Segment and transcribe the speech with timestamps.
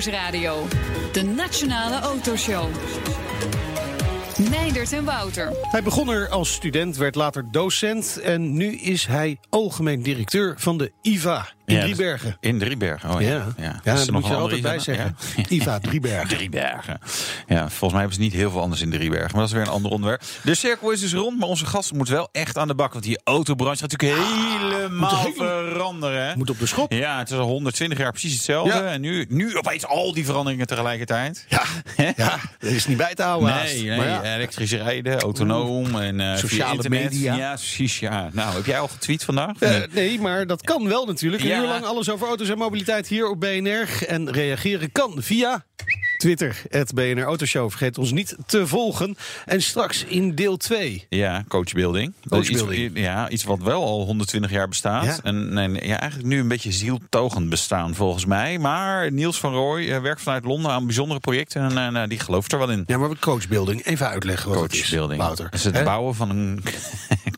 [0.00, 0.66] Nieuwsradio.
[1.12, 2.68] De Nationale Autoshow.
[4.50, 5.52] Meindert en Wouter.
[5.62, 10.78] Hij begon er als student, werd later docent en nu is hij algemeen directeur van
[10.78, 12.36] de IVA in Ja, Driebergen.
[12.40, 13.46] In Driebergen, oh ja.
[13.58, 15.16] Ja, er nog moet je altijd bij zeggen.
[15.48, 16.28] IVA Driebergen.
[16.36, 16.98] Driebergen.
[17.46, 19.30] Ja, volgens mij hebben ze niet heel veel anders in Driebergen.
[19.30, 20.22] Maar dat is weer een ander onderwerp.
[20.42, 22.92] De cirkel is dus rond, maar onze gast moet wel echt aan de bak.
[22.92, 26.26] Want die autobranche gaat natuurlijk helemaal moet helemaal- veranderen.
[26.26, 26.36] Hè?
[26.36, 26.92] Moet op de schop.
[26.92, 28.72] Ja, het is al 120 jaar precies hetzelfde.
[28.78, 31.44] En nu, nu opeens al die veranderingen tegelijkertijd.
[31.48, 31.62] Ja,
[32.16, 33.54] ja, er is niet bij te houden.
[33.54, 37.34] Nee, nee Maar elektrisch rijden, autonoom en eh, Sociale media.
[37.34, 37.98] Ja, precies.
[37.98, 38.28] Ja.
[38.32, 39.52] Nou, heb jij al getweet vandaag?
[39.58, 41.42] Eh, nee, maar dat kan wel natuurlijk.
[41.42, 41.59] Ja.
[41.60, 44.06] Uur lang alles over auto's en mobiliteit hier op BNR.
[44.06, 45.64] En reageren kan via
[46.20, 47.70] Twitter, het BNR Autoshow.
[47.70, 49.16] Vergeet ons niet te volgen.
[49.46, 51.06] En straks in deel 2.
[51.08, 52.12] Ja, coachbuilding.
[52.28, 52.90] Coachbuilding.
[52.90, 55.04] Iets, ja, iets wat wel al 120 jaar bestaat.
[55.04, 55.18] Ja.
[55.22, 58.58] En, en ja, eigenlijk nu een beetje zieltogend bestaan volgens mij.
[58.58, 61.62] Maar Niels van Rooij eh, werkt vanuit Londen aan bijzondere projecten.
[61.62, 62.84] En eh, nou, die gelooft er wel in.
[62.86, 63.84] Ja, maar coachbuilding.
[63.84, 65.20] Even uitleggen wat het is, Coachbuilding.
[65.20, 65.48] Wouter.
[65.50, 66.62] Is het bouwen van een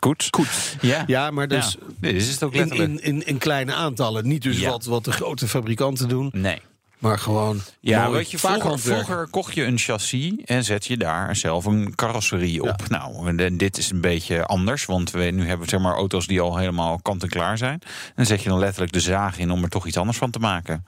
[0.02, 0.30] koets.
[0.30, 0.76] Koets.
[0.80, 1.04] Ja.
[1.06, 1.86] Ja, maar dus Ja.
[2.00, 2.90] Dit is het ook in, letterlijk.
[2.90, 4.28] in, in, in kleine aantallen.
[4.28, 4.70] Niet dus Ja.
[4.70, 6.60] wat, wat de grote fabrikanten doen, Nee.
[6.98, 7.60] maar gewoon.
[7.80, 11.94] Ja, weet je, vroeger, vroeger kocht je een chassis en zet je daar zelf een
[11.94, 12.88] carrosserie op.
[12.88, 16.26] Nou, en dit is een beetje anders, want we, nu hebben we zeg maar auto's
[16.26, 17.78] die al helemaal kant-en-klaar zijn.
[18.16, 20.38] Dan zet je dan letterlijk de zaag in om er toch iets anders van te
[20.38, 20.86] maken.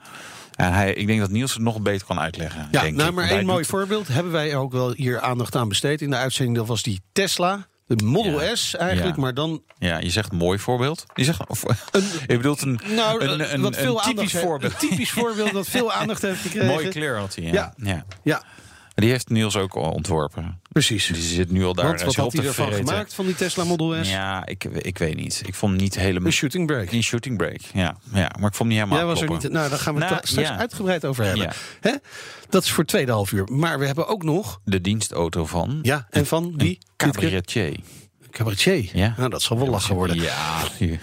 [0.55, 2.67] En hij, ik denk dat Niels het nog beter kan uitleggen.
[2.71, 5.67] Ja, denk nou, maar één mooi doet- voorbeeld hebben wij ook wel hier aandacht aan
[5.69, 6.57] besteed in de uitzending.
[6.57, 7.67] Dat was die Tesla.
[7.87, 8.55] De Model Ja.
[8.55, 9.21] S eigenlijk, Ja.
[9.21, 11.05] maar dan Ja, je zegt een mooi voorbeeld.
[11.13, 11.63] Je zegt, of,
[12.27, 14.73] je bedoelt een, nou, een, een, wat een veel typisch aandacht heeft- voorbeeld.
[14.73, 16.67] Een typisch voorbeeld dat veel aandacht heeft gekregen.
[16.67, 17.43] Mooie kleur had hij.
[17.45, 17.73] Ja.
[17.77, 18.05] Ja.
[18.23, 18.43] Ja.
[18.95, 20.59] Die heeft Niels ook al ontworpen.
[20.71, 21.07] precies.
[21.07, 24.03] Die zit nu al daar Want wat had hij ervan gemaakt van die Tesla Model
[24.03, 24.09] S?
[24.09, 25.41] Ja, ik, ik weet niet.
[25.45, 26.27] Ik vond niet helemaal...
[26.27, 26.89] Een shooting break.
[26.91, 27.95] In shooting break, ja.
[28.13, 28.31] ja.
[28.39, 29.51] Maar ik vond niet helemaal Jij was er niet.
[29.51, 30.57] Nou, daar gaan we het Nou, straks ja.
[30.57, 31.43] uitgebreid over hebben.
[31.43, 31.53] Ja.
[31.81, 31.95] Hè?
[32.49, 33.47] Dat is voor tweede half uur.
[33.51, 34.61] Maar we hebben ook nog.
[34.65, 35.79] De dienstauto van...
[35.81, 36.43] Ja, en van?
[36.43, 36.77] Een keer?
[36.95, 37.79] cabaretier.
[38.31, 38.89] Cabaretier.
[38.93, 39.13] Ja.
[39.17, 40.15] Nou, dat zal wel lachen worden.
[40.15, 40.63] Ja.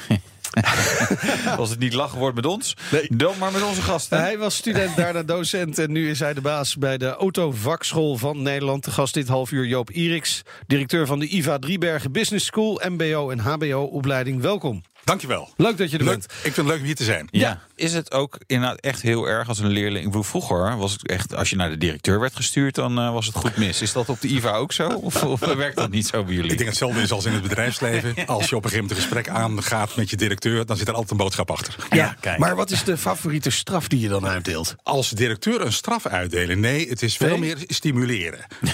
[1.58, 2.76] Als het niet lachen wordt met ons,
[3.08, 4.20] dan maar met onze gasten.
[4.20, 8.42] Hij was student, daarna docent en nu is hij de baas bij de Autovakschool van
[8.42, 8.84] Nederland.
[8.84, 13.30] De gast dit half uur Joop Iriks, directeur van de IVA Driebergen Business School, MBO
[13.30, 14.40] en HBO-opleiding.
[14.40, 14.82] Welkom.
[15.04, 15.50] Dankjewel.
[15.56, 16.12] Leuk dat je er Leuk.
[16.12, 16.24] bent.
[16.24, 17.28] Ik vind het leuk om hier te zijn.
[17.30, 17.60] Ja.
[17.74, 19.98] Is het ook inderdaad echt heel erg als een leerling?
[19.98, 23.12] Ik bedoel, vroeger was het echt, als je naar de directeur werd gestuurd, dan eh,
[23.12, 23.82] was het goed mis.
[23.82, 24.88] Is dat op de IVA ook zo?
[24.88, 26.50] Of, of werkt dat niet zo bij jullie?
[26.50, 28.14] Ik denk hetzelfde is als in het bedrijfsleven.
[28.26, 30.92] Als je op een gegeven moment een gesprek aangaat met je directeur, dan zit er
[30.92, 31.74] altijd een boodschap achter.
[31.90, 32.38] Ja, kijk.
[32.38, 34.74] maar wat is de favoriete straf die je dan uitdeelt?
[34.82, 37.38] Als directeur een straf uitdelen, nee, het is veel Nee?
[37.38, 38.40] meer stimuleren.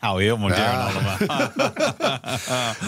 [0.00, 0.90] Nou, heel modern Ja.
[0.90, 1.16] allemaal.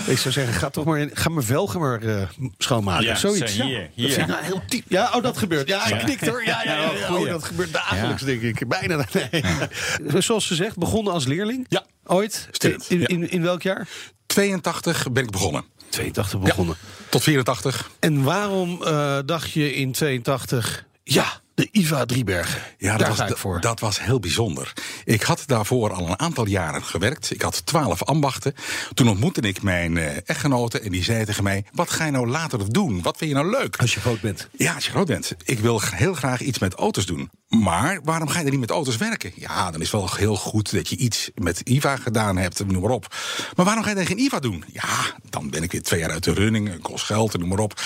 [0.06, 2.22] Ik zou zeggen, ga toch maar, in, ga mijn velgen maar eh,
[2.64, 3.04] schoonmaken.
[3.04, 3.56] Ja, Zoiets.
[3.56, 4.84] zo, hier, Dat vind ik nou heel diep.
[4.88, 5.68] Ja, oh, dat gebeurt.
[5.68, 6.04] Ja, hij Ja.
[6.04, 6.44] knikt hoor.
[6.44, 7.14] Ja, ja, ja, ja.
[7.16, 8.68] Oh, dat gebeurt dagelijks, denk ik.
[8.68, 9.04] Bijna.
[9.12, 10.22] Nee.
[10.22, 11.66] Zoals gezegd, begonnen als leerling.
[11.68, 11.84] Ja.
[12.04, 12.48] Ooit.
[12.88, 13.06] In, ja.
[13.06, 13.88] in, in welk jaar?
[14.26, 15.64] 82 ben ik begonnen.
[15.88, 16.76] 82 begonnen.
[17.08, 17.90] Tot 84.
[18.00, 22.60] En waarom eh, dacht je in 82, ja, de IVA Driebergen?
[22.78, 23.60] Ja, Daar dat was, dat- voor.
[23.60, 24.72] dat was heel bijzonder.
[25.04, 27.30] Ik had daarvoor al een aantal jaren gewerkt.
[27.30, 28.54] Ik had twaalf ambachten.
[28.94, 31.64] Toen ontmoette ik mijn eh, echtgenote en die zei tegen mij...
[31.72, 33.02] wat ga je nou later doen?
[33.02, 33.76] Wat vind je nou leuk?
[33.76, 34.48] Als je groot bent.
[34.56, 35.34] Ja, als je groot bent.
[35.44, 37.30] Ik wil heel graag iets met auto's doen.
[37.48, 39.32] Maar waarom ga je er niet met auto's werken?
[39.36, 42.90] Ja, dan is wel heel goed dat je iets met IVA gedaan hebt, noem maar
[42.90, 43.14] op.
[43.56, 44.64] Maar waarom ga je dan geen IVA doen?
[44.72, 44.88] Ja,
[45.30, 47.80] dan ben ik weer twee jaar uit de running, kost geld, noem maar op.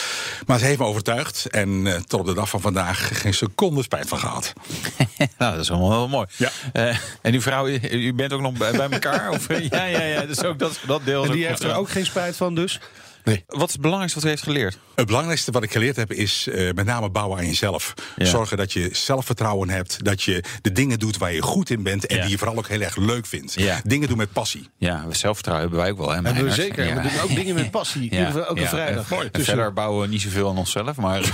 [0.46, 3.82] Maar ze heeft me overtuigd en eh, tot op de dag van vandaag geen seconde
[3.82, 4.52] spijt van gehad.
[5.38, 6.26] nou, dat is heel mooi.
[6.36, 6.50] Ja.
[6.72, 9.30] Eh, en uw vrouw, u u bent ook nog bij, bij elkaar?
[9.30, 10.27] Of, eh, ja, ja, ja.
[10.27, 11.24] Dus ook dat, dat deel.
[11.24, 12.80] En die heeft er ook geen spijt van dus?
[13.28, 13.45] Nee.
[13.47, 14.78] Wat is het belangrijkste wat u heeft geleerd?
[14.95, 17.95] Het belangrijkste wat ik geleerd heb is eh, met name bouwen aan jezelf.
[18.16, 18.25] Ja.
[18.25, 20.04] Zorgen dat je zelfvertrouwen hebt.
[20.04, 22.07] Dat je de dingen doet waar je goed in bent.
[22.07, 22.22] En Ja.
[22.22, 23.54] die je vooral ook heel erg leuk vindt.
[23.54, 23.80] Ja.
[23.84, 24.69] Dingen doen met passie.
[24.77, 26.09] Ja, zelfvertrouwen hebben wij ook wel.
[26.09, 26.86] Hè, Hebben we zeker.
[26.86, 26.95] Ja.
[27.03, 28.10] We doen ook dingen met passie.
[28.10, 28.69] Elke ja.
[28.69, 29.09] vrijdag.
[29.31, 31.21] Dus, verder bouwen we niet zoveel aan onszelf, maar...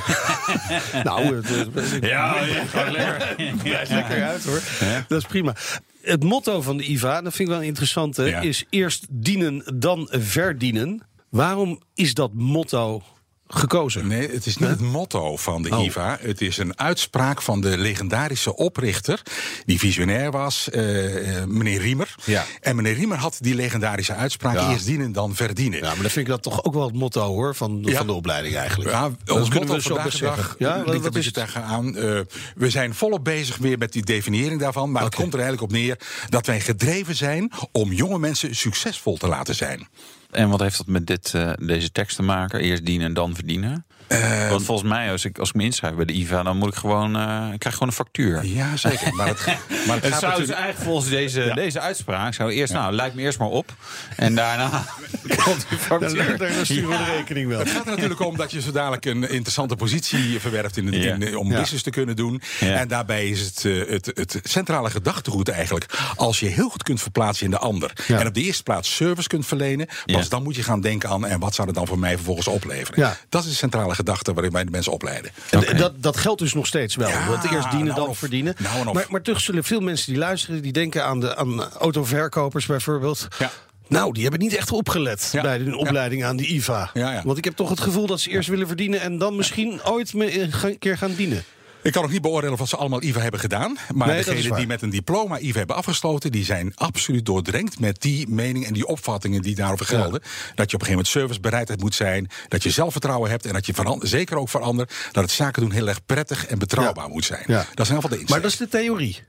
[1.05, 3.35] Nou, het, het, het- ja, ja, gewoon lekker.
[3.62, 4.61] blijft lekker uit hoor.
[5.08, 5.55] Dat is prima.
[6.02, 8.40] Het motto van de IVA, dat vind ik wel een interessante, Ja.
[8.40, 11.02] is eerst dienen, dan verdienen.
[11.34, 13.02] Waarom is dat motto
[13.46, 14.06] gekozen.
[14.06, 15.84] Nee, het is niet het motto van de Oh.
[15.84, 16.19] IVA.
[16.20, 19.22] Het is een uitspraak van de legendarische oprichter...
[19.66, 22.14] die visionair was, eh, eh, meneer Riemer.
[22.25, 22.44] Ja.
[22.60, 24.54] En meneer Riemer had die legendarische uitspraak...
[24.54, 24.70] Ja.
[24.70, 25.78] eerst dienen dan verdienen.
[25.78, 27.96] Ja, maar dan vind ik dat toch ook wel het motto hoor, van, Ja.
[27.96, 28.90] van de opleiding eigenlijk.
[28.90, 30.54] Ja, Dat ons motto we vandaag de dag.
[30.58, 31.34] Ja, wat, is het?
[31.34, 31.96] tegenaan.
[31.96, 32.20] Eh,
[32.54, 34.90] we zijn volop bezig weer met die definiëring daarvan.
[34.90, 35.98] Maar het komt er eigenlijk op neer
[36.28, 37.52] dat wij gedreven zijn...
[37.72, 39.88] om jonge mensen succesvol te laten zijn.
[40.34, 42.60] En wat heeft dat met dit, eh, deze tekst te maken?
[42.60, 43.86] Eerst dienen en dan verdienen?
[44.06, 46.68] Eh, Want volgens mij, als ik, als ik me inschrijf bij de IVA, dan moet
[46.68, 48.44] ik gewoon, eh, ik krijg gewoon een factuur.
[48.44, 49.14] Ja, zeker.
[49.14, 49.44] Maar het,
[49.86, 53.14] maar het Het gaat zou dus eigenlijk volgens deze, deze uitspraak zou eerst, nou, lijkt
[53.14, 53.72] me eerst maar op.
[54.16, 54.68] En daarna
[55.44, 56.36] komt die factuur.
[56.38, 57.58] Daarna sturen we de rekening wel.
[57.58, 61.50] Het gaat er natuurlijk om dat je zo dadelijk een interessante positie verwerft in, om
[61.50, 61.58] Ja.
[61.58, 62.42] business te kunnen doen.
[62.60, 62.74] Ja.
[62.74, 65.86] En daarbij is het, eh, het, het centrale gedachtegoed eigenlijk.
[66.16, 67.92] Als je heel goed kunt verplaatsen in de ander.
[68.06, 68.18] Ja.
[68.20, 69.86] En op de eerste plaats service kunt verlenen.
[69.86, 70.22] Pas Ja.
[70.28, 73.00] dan moet je gaan denken aan en wat zou het dan voor mij vervolgens opleveren.
[73.00, 73.16] Ja.
[73.28, 75.31] Dat is de centrale gedachte waarin wij de mensen opleiden.
[75.50, 77.08] En dat, dat geldt dus nog steeds wel.
[77.08, 78.19] Ja, want eerst dienen nou dan of.
[78.19, 78.55] verdienen.
[78.58, 82.67] Nou maar, maar toch zullen veel mensen die luisteren, die denken aan, de, aan autoverkopers
[82.67, 83.29] bijvoorbeeld.
[83.38, 83.50] Ja.
[83.88, 85.43] Nou, die hebben niet echt opgelet Ja.
[85.43, 86.91] bij hun opleiding aan die IVA.
[86.94, 87.23] Ja, ja.
[87.25, 90.14] Want ik heb toch het gevoel dat ze eerst willen verdienen en dan misschien ooit
[90.14, 91.44] me een keer gaan dienen.
[91.84, 93.78] Ik kan nog niet beoordelen of ze allemaal IVA hebben gedaan.
[93.94, 96.32] Maar Nee, is degenen die met een diploma IVA hebben afgesloten...
[96.32, 100.20] die zijn absoluut doordrenkt met die mening en die opvattingen die daarover gelden.
[100.20, 102.31] Dat je op een gegeven moment servicebereidheid moet zijn.
[102.48, 103.46] Dat je zelfvertrouwen hebt.
[103.46, 104.88] En dat je zeker ook voor anderen...
[105.12, 107.12] dat het zaken doen heel erg prettig en betrouwbaar Ja.
[107.12, 107.44] moet zijn.
[107.46, 107.56] Ja.
[107.56, 108.28] Dat ieder geval de insteek.
[108.28, 109.22] Maar dat is de theorie.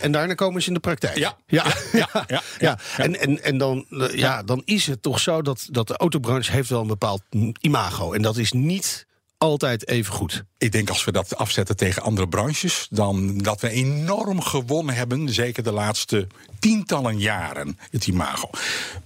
[0.00, 1.18] En daarna komen ze in de praktijk.
[1.26, 1.36] Ja.
[1.46, 2.42] ja, ja, ja, ja.
[2.58, 2.78] ja.
[2.96, 6.52] En, en, en dan, eh, ja, dan is het toch zo dat, dat de autobranche
[6.52, 7.22] heeft wel een bepaald
[7.60, 8.12] imago.
[8.12, 9.06] En dat is niet
[9.42, 10.44] altijd even goed.
[10.58, 15.28] Ik denk als we dat afzetten tegen andere branches, dan dat we enorm gewonnen hebben,
[15.28, 16.26] zeker de laatste
[16.58, 18.50] tientallen jaren, het imago.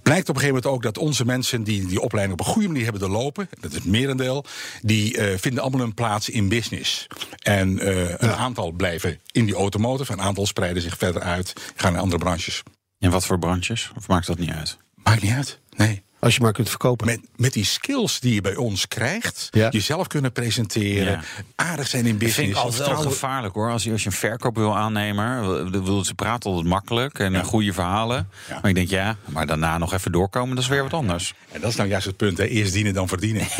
[0.01, 2.67] Blijkt op een gegeven moment ook dat onze mensen die die opleiding op een goede
[2.67, 4.45] manier hebben doorlopen, dat is het merendeel,
[4.81, 7.07] die eh, vinden allemaal een plaats in business.
[7.41, 11.91] En eh, een aantal blijven in die automotive, een aantal spreiden zich verder uit, gaan
[11.91, 12.63] naar andere branches.
[12.99, 13.91] En wat voor branches?
[13.95, 14.77] Of maakt dat niet uit?
[14.95, 15.59] Maakt niet uit.
[15.75, 16.05] Nee.
[16.19, 17.05] Als je maar kunt verkopen.
[17.05, 19.69] Met, met die skills die je bij ons krijgt, Ja.
[19.69, 21.21] jezelf kunnen presenteren, Ja.
[21.55, 22.39] aardig zijn in Dat business.
[22.39, 23.71] vind ik altijd wel gevaarlijk hoor.
[23.71, 25.41] Als je, als je een verkoop wil aannemer,
[25.71, 27.43] wil- wil ze praten altijd makkelijk en Ja.
[27.43, 28.29] goede verhalen.
[28.49, 28.53] Ja.
[28.61, 31.33] Maar ik denk ja, maar daarna nog even doorkomen, dat is weer wat anders.
[31.51, 32.45] En dat is nou juist het punt, hè?
[32.45, 33.47] eerst dienen dan verdienen.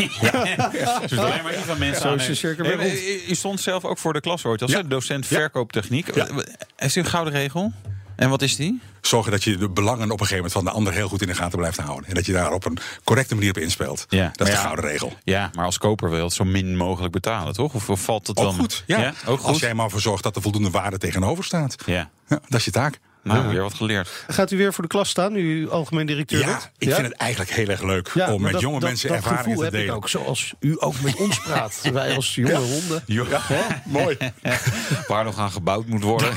[1.08, 2.80] Dus alleen maar van mensen aannemen.
[2.80, 5.38] Hey, U stond zelf ook voor de klas ooit als docent Ja.
[5.38, 6.16] verkooptechniek.
[6.16, 6.28] Ja.
[6.76, 7.72] Heeft u een gouden regel?
[8.16, 8.80] En wat is die?
[9.08, 11.28] Zorgen dat je de belangen op een gegeven moment van de ander heel goed in
[11.28, 12.10] de gaten blijft houden.
[12.10, 14.06] En dat je daar op een correcte manier op inspeelt.
[14.10, 15.14] Ja, Dat is de gouden regel.
[15.24, 17.74] Ja, maar als koper wil je het zo min mogelijk betalen, toch?
[17.74, 18.54] Of, of valt het Ook dan?
[18.54, 19.14] goed, ja.
[19.26, 19.48] ook goed.
[19.48, 21.76] Als jij maar voor zorgt dat er voldoende waarde tegenover staat.
[21.86, 23.00] Ja, Ja, dat is je taak.
[23.28, 24.10] Nou, weer wat geleerd.
[24.28, 26.70] Gaat u weer voor de klas staan, nu u algemeen directeur Ja, bent?
[26.78, 29.08] ik vind het eigenlijk heel erg leuk Ja, om maar met dat- jonge dat- mensen
[29.08, 29.96] dat ervaringen gevoel te heb ik delen.
[29.96, 31.80] ook, zoals u ook met ons praat.
[31.94, 33.04] Wij als jonge honden.
[33.06, 33.26] Ja,
[33.86, 34.18] mooi.
[35.08, 36.30] Waar nog aan gebouwd moet worden.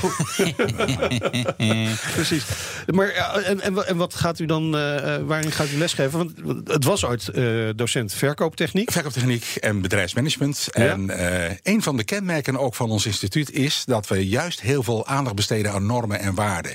[2.13, 2.43] Precies.
[2.87, 3.07] Maar
[3.43, 6.33] en, en, wa- en wat gaat u dan, eh, eh, waarin gaat u lesgeven?
[6.43, 7.43] Want het was ooit eh,
[7.75, 8.91] docent verkooptechniek.
[8.91, 10.67] Verkooptechniek en bedrijfsmanagement.
[10.71, 14.83] En eh, een van de kenmerken ook van ons instituut is dat we juist heel
[14.83, 16.71] veel aandacht besteden aan normen en waarden.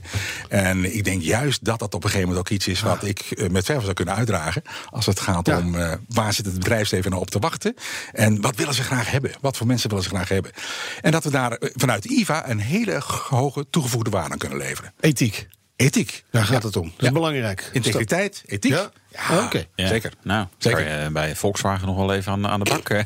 [0.49, 3.21] En ik denk juist dat dat op een gegeven moment ook iets is wat ik
[3.21, 4.63] eh, met verf zou kunnen uitdragen.
[4.91, 5.59] Als het gaat Ja.
[5.59, 7.75] om eh, waar zit het bedrijfsleven nou op te wachten.
[8.13, 9.31] En wat willen ze graag hebben?
[9.41, 10.53] Wat voor mensen willen ze graag hebben?
[11.01, 14.93] En dat we daar eh, vanuit IVA een hele hoge toegevoegde waarde aan kunnen leveren.
[15.01, 15.49] Ethiek.
[15.77, 16.25] Ethiek.
[16.31, 16.83] Daar gaat het om.
[16.85, 17.13] Dat is Ja.
[17.13, 17.71] belangrijk.
[17.73, 18.73] Integriteit, ethiek.
[18.73, 18.91] Ja?
[19.29, 19.65] Ja, Oké.
[19.75, 19.87] Ja.
[19.87, 20.13] zeker.
[20.23, 20.85] Nou, Zeker.
[20.85, 23.05] kan je bij Volkswagen nog wel even aan, aan de bak.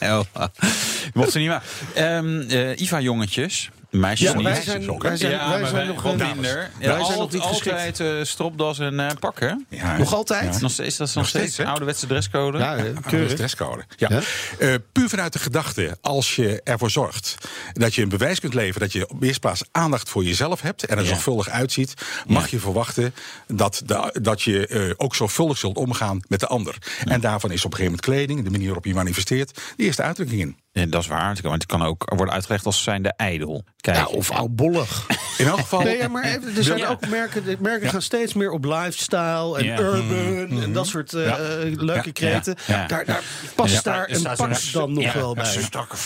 [0.00, 0.20] oh.
[1.14, 1.62] Mocht ze niet maar.
[1.94, 3.70] Ehm, eh, Iva-jongetjes.
[3.90, 4.44] Meisjes Ja, niet.
[4.44, 6.54] wij zijn, wij zijn, Ja, wij maar zijn wij- nog wat eh, minder.
[6.54, 9.52] Wij Ja, zijn nog niet altijd eh, stropdas en eh pak, hè?
[9.68, 9.96] Ja.
[9.96, 10.60] Nog altijd?
[10.60, 11.64] Nog steeds, dat is nog, Nog steeds, steeds, hè?
[11.66, 12.58] ouderwetse dresscode.
[12.58, 13.34] Ja, eh, keurig.
[13.34, 13.84] dresscode.
[13.96, 14.08] Ja.
[14.10, 14.20] Ja?
[14.58, 17.34] Eh, puur vanuit de gedachte, als je ervoor zorgt
[17.72, 20.84] dat je een bewijs kunt leveren dat je op eerste plaats aandacht voor jezelf hebt
[20.84, 21.08] en er Ja.
[21.08, 21.94] zorgvuldig uitziet,
[22.26, 22.48] mag Ja.
[22.50, 23.14] je verwachten
[23.46, 26.76] dat, de- dat je eh, ook zorgvuldig zult omgaan met de ander.
[27.04, 30.02] En daarvan is op een gegeven moment kleding, de manier waarop je manifesteert, de eerste
[30.02, 30.56] uitdrukking in.
[30.82, 31.28] Ja, dat is waar.
[31.28, 33.64] Het kan, het kan ook worden uitgelegd als zijnde ijdel.
[33.80, 35.06] Kijk, Ja, of oudbollig.
[35.38, 35.80] In elk geval.
[35.80, 36.88] Nee, ja, maar even, er zijn Ja.
[36.88, 39.78] ook merken, de merken gaan steeds meer op lifestyle en Ja.
[39.78, 41.36] urban en dat soort eh, Ja.
[41.76, 42.12] leuke Ja.
[42.12, 42.54] kreten.
[42.66, 42.74] Ja.
[42.80, 42.86] Ja.
[42.86, 43.22] Daar, daar
[43.54, 43.80] past Ja.
[43.82, 44.22] daar een
[44.72, 45.56] dan nog ja, wel bij.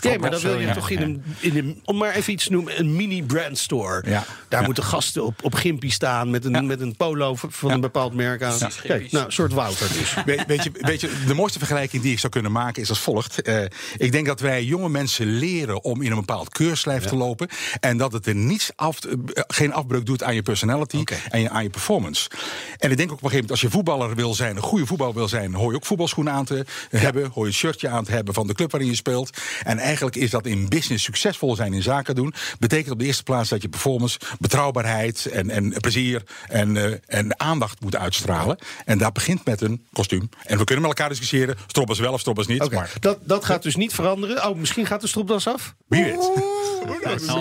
[0.02, 0.74] Nee, maar dan wil je ja.
[0.74, 4.02] toch in een, in een, om maar even iets te noemen, een mini brandstore.
[4.10, 4.24] Ja.
[4.48, 4.66] Daar Ja.
[4.66, 6.60] moeten gasten op, op gimpie staan met een, Ja.
[6.62, 7.74] met een polo van Ja.
[7.74, 8.58] een bepaald merk aan.
[8.82, 10.14] Kijk, nou, een soort Wouter dus.
[10.24, 13.00] We- weet, je, weet je, de mooiste vergelijking die ik zou kunnen maken is als
[13.00, 13.42] volgt.
[13.42, 13.62] Eh,
[13.96, 17.48] ik denk dat wij wij jonge mensen leren om in een bepaald keurslijf te lopen.
[17.80, 19.12] En dat het er niets af, eh,
[19.46, 22.30] geen afbreuk doet aan je personality en je, aan je performance.
[22.78, 24.86] En ik denk ook op een gegeven moment, als je voetballer wil zijn, een goede
[24.86, 28.04] voetballer wil zijn, hoor je ook voetbalschoenen aan te hebben, hoor je een shirtje aan
[28.04, 29.30] te hebben van de club waarin je speelt.
[29.62, 33.22] En eigenlijk is dat in business succesvol zijn in zaken doen, betekent op de eerste
[33.22, 38.58] plaats dat je performance, betrouwbaarheid en, en plezier en, eh, en aandacht moet uitstralen.
[38.84, 40.28] En dat begint met een kostuum.
[40.44, 42.70] En we kunnen met elkaar discussiëren, strobbers wel of strobbers niet.
[42.70, 44.42] Maar dat, dat gaat dus niet veranderen.
[44.50, 45.74] Oh, misschien gaat de stropdas af?
[45.88, 46.30] wie weet.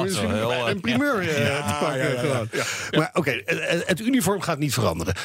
[0.03, 2.49] Misschien heel, eh, een primeur eh, te pakken.
[2.99, 5.15] Maar oké, eh, het uniform gaat niet veranderen.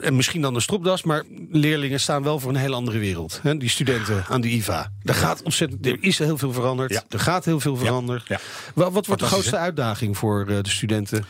[0.00, 3.40] En misschien dan de stropdas, maar leerlingen staan wel voor een heel andere wereld.
[3.58, 4.92] Die studenten aan de IVA.
[5.04, 7.04] Er gaat ontzettend, er is heel veel veranderd.
[7.08, 8.28] Er gaat heel veel veranderd.
[8.74, 11.24] Wa- Wat, wordt de grootste uitdaging voor de studenten?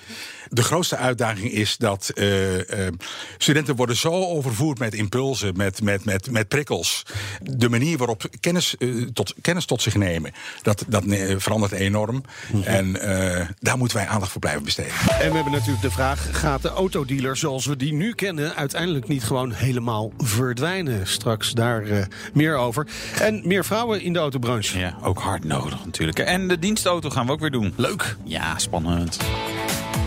[0.48, 2.92] De grootste uitdaging is dat eh, eh,
[3.38, 7.02] studenten worden zo overvoerd met impulsen, met, met, met, met prikkels.
[7.42, 11.04] De manier waarop kennis, eh, tot, kennis tot zich nemen, dat, dat
[11.36, 12.22] verandert enorm.
[12.64, 14.92] En eh, daar moeten wij aandacht voor blijven besteden.
[15.20, 19.08] En we hebben natuurlijk de vraag: gaat de autodealer zoals we die nu kennen uiteindelijk
[19.08, 21.06] niet gewoon helemaal verdwijnen?
[21.06, 22.86] Straks daar eh, meer over.
[23.20, 24.78] En meer vrouwen in de autobranche.
[24.78, 26.18] Ja, ook hard nodig natuurlijk.
[26.18, 27.72] En de dienstauto gaan we ook weer doen.
[27.76, 28.16] Leuk.
[28.24, 29.18] Ja, spannend.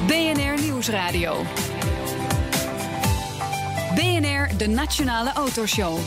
[0.08, 1.46] BNR Nieuwsradio.
[3.96, 5.98] BNR, de Nationale Autoshow.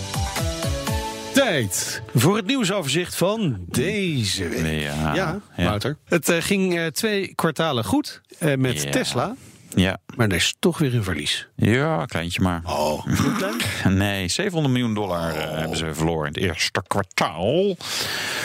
[1.34, 4.80] Tijd voor het nieuwsoverzicht van deze week.
[4.82, 5.64] Ja, Ja, ja.
[5.64, 5.96] Wouter.
[6.04, 8.90] Het eh, ging eh, twee kwartalen goed eh, met Ja.
[8.90, 9.34] Tesla.
[9.74, 11.48] Ja, Maar er is toch weer een verlies.
[11.56, 12.60] ja kleintje maar.
[12.64, 13.06] Oh,
[13.88, 17.76] Nee, 700 miljoen dollar eh, hebben ze verloren in het eerste kwartaal.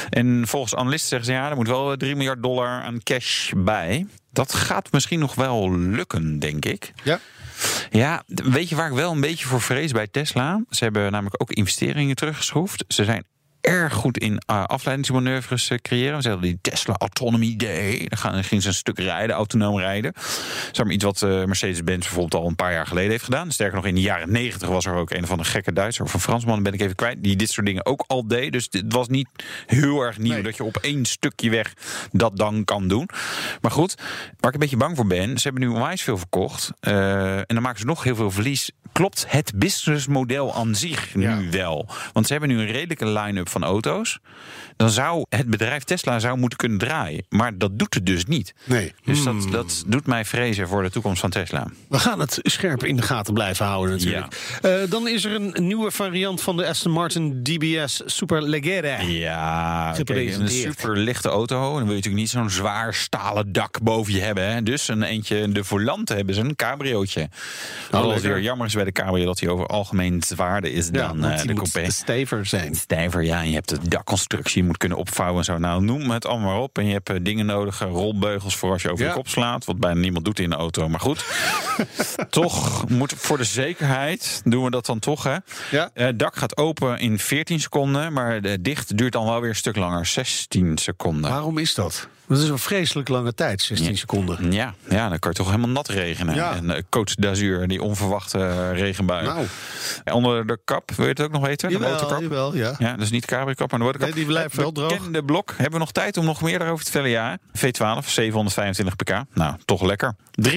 [0.10, 3.52] En volgens analisten zeggen ze ja, er moet wel eh, 3 miljard dollar aan cash
[3.58, 4.06] bij.
[4.38, 6.94] Dat gaat misschien nog wel lukken, denk ik.
[7.04, 7.20] Ja.
[7.90, 10.64] Ja, weet je waar ik wel een beetje voor vrees bij Tesla?
[10.70, 12.84] Ze hebben namelijk ook investeringen teruggeschroefd.
[12.88, 13.26] Ze zijn
[13.62, 16.22] erg goed in uh, afleidingsmanoeuvres eh, creëren.
[16.22, 18.06] Ze hadden die Tesla Autonomy Day.
[18.08, 20.14] Dan gaan- dan ze een stuk rijden, autonoom rijden.
[20.72, 23.52] Zeg maar iets wat eh, Mercedes-Benz bijvoorbeeld al een paar jaar geleden heeft gedaan.
[23.52, 26.14] Sterker nog, in de jaren negentig was er ook een van de gekke Duitser of
[26.14, 28.52] een Fransman, ben ik even kwijt, die dit soort dingen ook al deed.
[28.52, 29.28] Dus het was niet
[29.66, 31.74] heel erg nieuw dat je op één stukje weg
[32.12, 33.10] dat dan kan doen.
[33.62, 33.96] Maar goed,
[34.40, 36.72] waar ik een beetje bang voor ben, ze hebben nu onwijs veel verkocht.
[36.80, 38.72] en dan maken ze nog heel veel verlies.
[38.92, 41.50] Klopt het businessmodel aan zich nu Ja.
[41.52, 41.90] wel?
[42.14, 44.20] Want ze hebben nu een redelijke line-up van auto's.
[44.76, 47.26] Dan zou het bedrijf Tesla zou moeten kunnen draaien.
[47.30, 48.54] Maar dat doet het dus niet.
[48.64, 48.94] Nee.
[49.04, 51.68] Dus dat, dat doet mij vrezen voor de toekomst van Tesla.
[51.90, 54.60] We gaan het scherp in de gaten blijven houden natuurlijk.
[54.62, 59.00] Eh, dan is er een nieuwe variant van de Aston Martin DBS Superleggera.
[59.00, 60.66] Ja, Gepresenteerd.
[60.66, 61.62] een super lichte auto.
[61.62, 64.52] Dan wil je natuurlijk niet zo'n zwaar stalen dak boven je hebben.
[64.52, 64.64] Hè.
[64.64, 67.30] Dus een eentje, de volant hebben ze een cabriootje.
[67.92, 68.30] Wat lekker.
[68.30, 71.48] weer jammer is bij de cabrio dat hij over algemeen zwaarder is dan eh, die
[71.48, 71.92] de coupé.
[71.92, 72.76] stever zijn.
[72.76, 75.58] Stijver, ja, en je hebt de dakconstructie, je moet kunnen opvouwen en zo.
[75.58, 76.78] Nou, noem het allemaal maar op.
[76.78, 79.10] En je hebt eh, dingen nodig, eh, rolbeugels voor als je over Ja.
[79.10, 79.66] je kop slaat.
[79.66, 81.26] Wat bijna niemand doet in de auto, maar goed.
[82.30, 85.36] toch moet voor de zekerheid doen we dat dan toch, hè?
[85.72, 85.90] Ja.
[85.94, 89.56] Eh, dak gaat open in 14 seconden, maar de dicht duurt dan wel weer een
[89.56, 91.32] stuk langer, 16 seconden.
[91.32, 92.08] Waarom is dat?
[92.28, 93.96] Dat is een vreselijk lange tijd, 16 Ja.
[93.96, 94.52] seconden.
[94.52, 96.36] Ja, ja, dan kan je toch helemaal nat regenen.
[96.36, 96.56] Ja.
[96.56, 99.26] En uh, Coach d'Azur, die onverwachte eh, regenbui.
[99.26, 99.46] Nou.
[100.06, 101.70] Onder de kap, wil je het ook nog weten?
[101.70, 102.22] De motorkap?
[102.22, 102.76] jawel, ja.
[102.80, 104.08] Ja, dat is niet de cabrio-kap, maar de motorkap.
[104.10, 105.10] Nee, die blijft wel droog.
[105.12, 105.50] De blok.
[105.56, 107.16] Hebben we nog tijd om nog meer daarover te vertellen?
[107.16, 109.24] Ja, V12, 725 pk.
[109.34, 110.16] Nou, toch lekker.
[110.50, 110.52] 300.000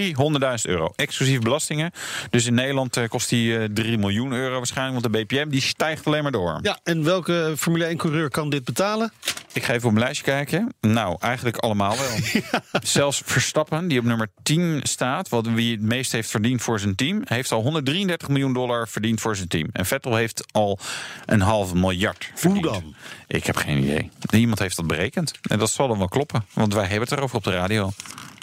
[0.62, 1.90] euro, exclusief belastingen.
[2.30, 5.00] Dus in Nederland eh, kost die eh, 3 miljoen euro waarschijnlijk.
[5.00, 6.58] Want de BPM die stijgt alleen maar door.
[6.62, 9.12] Ja, en welke Formule 1-coureur kan dit betalen?
[9.52, 10.74] Ik ga even op mijn lijstje kijken.
[10.80, 12.40] Nou, eigenlijk allemaal wel.
[12.82, 16.94] Zelfs Verstappen, die op nummer 10 staat, wat wie het meest heeft verdiend voor zijn
[16.94, 19.68] team, heeft al 133 miljoen dollar verdiend voor zijn team.
[19.72, 20.78] En Vettel heeft al
[21.26, 22.64] een half miljard verdiend.
[22.64, 22.94] dan?
[23.26, 24.10] Ik heb geen idee.
[24.30, 25.32] Iemand heeft dat berekend.
[25.42, 27.90] En dat zal dan wel kloppen, want wij hebben het erover op de radio.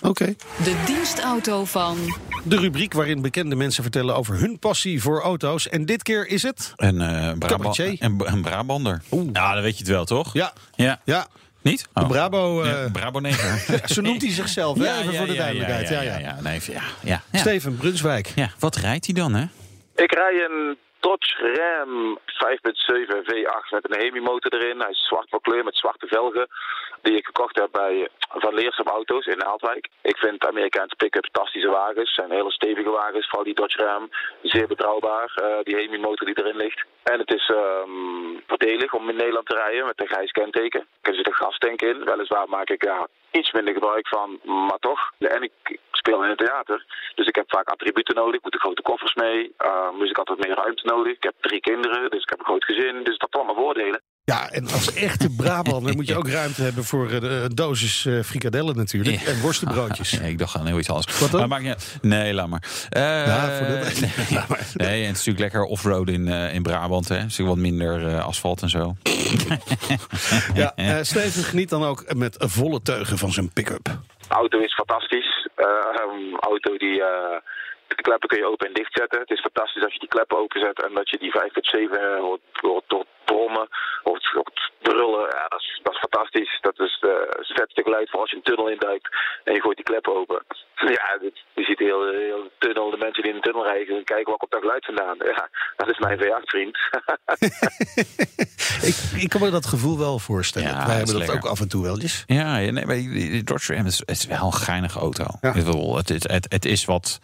[0.03, 0.35] Oké.
[0.63, 1.97] De dienstauto van
[2.43, 5.69] De rubriek waarin bekende mensen vertellen over hun passie voor auto's.
[5.69, 6.73] En dit keer is het...
[6.75, 7.95] Een, eh Brabant, Cabaretier.
[7.99, 9.01] een, een Brabander.
[9.33, 10.33] Ja, dan weet je het wel, toch?
[10.33, 11.01] Ja, Ja.
[11.05, 11.27] ja.
[11.61, 11.87] Niet?
[11.93, 12.07] De Oh.
[12.07, 12.61] Brabo...
[12.61, 13.59] eh, Ja, Brabo 9.
[13.95, 14.99] Zo noemt hij zichzelf, hè?
[14.99, 15.89] even voor de duidelijkheid.
[15.89, 17.39] Ja, ja, ja, nee, ja, ja, ja.
[17.39, 18.31] Steven Brunswijk.
[18.35, 19.45] Ja, wat rijdt hij dan, hè?
[19.95, 24.79] Ik rij een Dodge Ram 5.7 V8 met een Hemi-motor erin.
[24.79, 26.47] Hij is zwart van kleur met zwarte velgen.
[27.01, 29.87] Die ik gekocht heb bij Van Leersum Auto's in Naaldwijk.
[30.01, 32.13] Ik vind Amerikaanse pick-up fantastische wagens.
[32.13, 34.09] zijn hele stevige wagens, vooral die Dodge Ram.
[34.41, 36.85] Zeer betrouwbaar, eh, die Hemi-motor die erin ligt.
[37.03, 40.87] En het is ehm voordelig om in Nederland te rijden met een grijs kenteken.
[41.01, 42.05] Er zit een gastank in.
[42.05, 45.11] Weliswaar maak ik daar iets minder gebruik van, maar toch.
[45.19, 46.85] En ik speel in het theater,
[47.15, 48.35] dus ik heb vaak attributen nodig.
[48.35, 49.53] Ik moet de grote koffers mee.
[49.65, 51.13] Uh, dus ik wat meer ruimte nodig.
[51.13, 53.03] Ik heb drie kinderen, dus ik heb een groot gezin.
[53.03, 54.01] Dus dat allemaal voordelen.
[54.31, 58.05] Ja, en als echte Brabander moet je ook ruimte hebben voor eh, de- een dosis
[58.05, 59.19] eh, frikadellen natuurlijk.
[59.19, 59.27] Ja.
[59.31, 60.11] En worstenbroodjes.
[60.11, 61.19] Ja, ik dacht aan heel iets anders.
[61.19, 61.49] Wat dan?
[61.49, 61.97] Maar niet uit.
[62.01, 62.63] Nee, laat maar.
[62.89, 64.67] Eh, Ja, voor de- nee, Laat maar.
[64.73, 67.07] nee, en het is natuurlijk lekker offroad in, eh, in Brabant.
[67.07, 67.15] Hè.
[67.15, 68.95] Het is natuurlijk wat minder eh, asfalt en zo.
[70.53, 73.83] Ja, eh, Steven geniet dan ook met volle teugen van zijn pick-up.
[73.83, 75.47] De auto is fantastisch.
[75.55, 75.65] Eh,
[76.09, 77.01] een auto die.
[77.03, 77.37] eh,
[77.87, 79.19] de kleppen kun je open en dicht zetten.
[79.19, 82.83] Het is fantastisch als je die kleppen openzet en dat je die 5.7 hoort, hoort,
[82.87, 83.67] hoort brommen,
[84.03, 85.25] hoort, hoort brullen.
[85.35, 86.57] Ja, dat is, dat is fantastisch.
[86.77, 87.09] Dat is eh,
[87.41, 89.07] het vetste geluid voor als je een tunnel induikt
[89.43, 90.39] en je gooit die kleppen open.
[90.97, 94.03] Ja, dit- je ziet heel, heel de tunnel, de mensen die in de tunnel rijden,
[94.03, 95.17] kijken waar komt dat geluid vandaan.
[95.35, 96.77] Ja, dat is mijn V8 vriend.
[98.89, 100.67] ik, ik kan me dat gevoel wel voorstellen.
[100.69, 101.35] Ja, Wij hebben dat lekker.
[101.37, 102.23] ook af en toe wel eens.
[102.25, 105.25] Ja, nee, maar die die Dodge Ram is, het is wel een geinige auto.
[105.41, 105.53] Ja.
[105.53, 107.19] Ik bedoel, het, is- het, het is wat,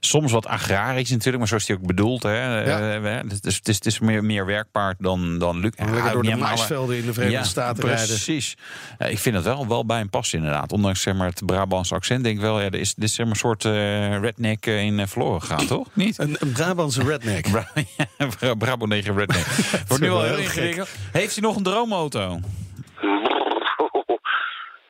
[0.00, 2.22] soms wat agrarisch natuurlijk, maar zoals die ook bedoeld.
[2.22, 2.62] Hè.
[2.64, 2.94] Ja.
[2.94, 5.72] Eh, het, is, het, is, het is meer, meer werkpaard dan, dan Luc.
[5.76, 8.06] Lekker Ja, door de maisvelden in de Verenigde ja, Staten rijden.
[8.06, 8.56] Precies.
[8.98, 10.72] Ja, ik vind het wel, wel bij hem passen inderdaad.
[10.72, 13.26] Ondanks zeg maar, het Brabantse accent denk ik wel, ja, er is, dit is zeg
[13.26, 15.88] maar, een soort eh, redneck eh, in eh, verloren gegaan, toch?
[15.92, 16.18] Niet?
[16.18, 17.50] Een, een Brabantse redneck.
[17.52, 19.44] Bra ja, Bra- Brabo 9 redneck.
[19.88, 20.88] Wordt nu wel wel heel ingewikkeld.
[21.12, 22.38] Heeft hij nog een droomauto?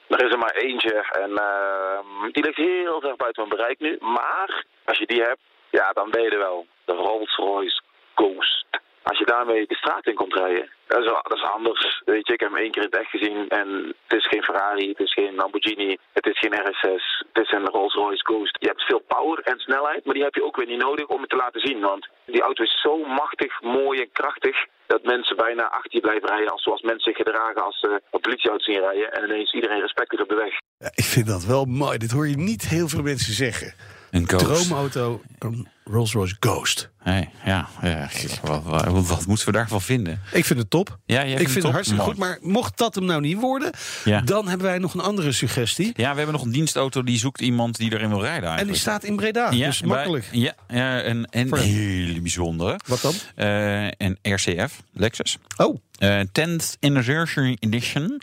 [0.08, 3.96] Er is er maar eentje en ehm, die ligt heel ver buiten mijn bereik nu.
[4.00, 6.66] Maar als je die hebt, ja, dan ben je er wel.
[6.84, 7.80] De Rolls-Royce
[8.14, 8.66] Ghost.
[9.08, 12.02] Als je daarmee de straat in komt rijden, dat is, anders.
[12.04, 13.68] Weet je, ik heb hem één keer in het echt gezien en
[14.06, 16.92] het is geen Ferrari, het is geen Lamborghini, het is geen RS6,
[17.32, 18.56] het is een Rolls-Royce Ghost.
[18.60, 21.20] Je hebt veel power en snelheid, maar die heb je ook weer niet nodig om
[21.20, 21.80] het te laten zien.
[21.80, 24.56] Want die auto is zo machtig, mooi en krachtig
[24.86, 28.20] dat mensen bijna achter je blijven rijden als zoals mensen zich gedragen als ze een
[28.20, 29.12] politieauto zien rijden.
[29.12, 30.54] En ineens iedereen respect op de weg.
[30.78, 31.98] Ja, ik vind dat wel mooi.
[31.98, 33.74] Dit hoor je niet heel veel mensen zeggen.
[34.14, 34.44] Een Ghost.
[34.44, 36.90] Droomauto, een Rolls-Royce Ghost.
[36.98, 38.08] Hey, ja, ja
[38.42, 40.20] wat, wat, wat moeten we daarvan vinden?
[40.32, 40.98] Ik vind het top.
[41.06, 42.14] Ja, ik vind het hartstikke Mooi.
[42.16, 42.24] goed.
[42.24, 43.70] Maar mocht dat hem nou niet worden,
[44.04, 44.20] Ja.
[44.20, 45.92] dan hebben wij nog een andere suggestie.
[45.96, 48.48] Ja, we hebben nog een dienstauto die zoekt iemand die erin wil rijden En die
[48.50, 48.78] eigenlijk.
[48.78, 49.50] staat in Breda.
[49.50, 50.28] ja, dus bij- makkelijk.
[50.32, 52.78] ja, ja, een, een hele bijzondere.
[52.86, 53.14] Wat dan?
[53.34, 55.38] Eh, een RCF, Lexus.
[55.56, 58.20] Oh, Eh 10th Anniversary Edition.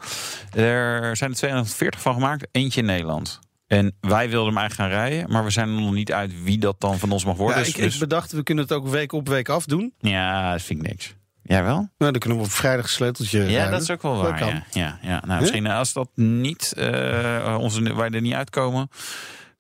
[0.54, 3.40] Er zijn er 240 van gemaakt, eentje in Nederland.
[3.72, 6.58] En wij wilden hem eigenlijk gaan rijden, maar we zijn er nog niet uit wie
[6.58, 7.58] dat dan van ons mag worden.
[7.58, 9.94] ja, Dus- ik, dus- ik bedacht, we kunnen het ook week op week af doen.
[10.00, 11.16] ja, dat vind ik niks.
[11.44, 11.76] Jij wel?
[11.76, 14.40] Nou, dan kunnen we op vrijdag sleuteltje Ja, dat is ook wel waar.
[14.40, 15.24] Ja, ja, ja.
[15.28, 18.90] Nou, misschien eh, als dat niet, eh onze, wij er niet uitkomen,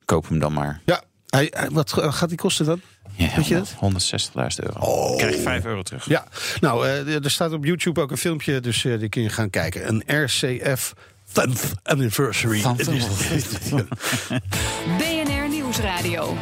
[0.05, 0.81] koop hem dan maar.
[0.85, 2.81] Ja, hij, hij- wat gaat die kosten dan?
[3.15, 3.75] Ja, Weet je dat?
[3.79, 5.15] 160.000 euro.
[5.15, 6.05] Krijg je 5 euro terug.
[6.07, 6.25] Ja,
[6.59, 9.49] nou, eh, er staat op YouTube ook een filmpje, dus eh, die kun je gaan
[9.49, 9.87] kijken.
[9.87, 10.93] Een RCF
[11.33, 12.61] 10th Anniversary.
[14.99, 16.35] BNR Nieuwsradio.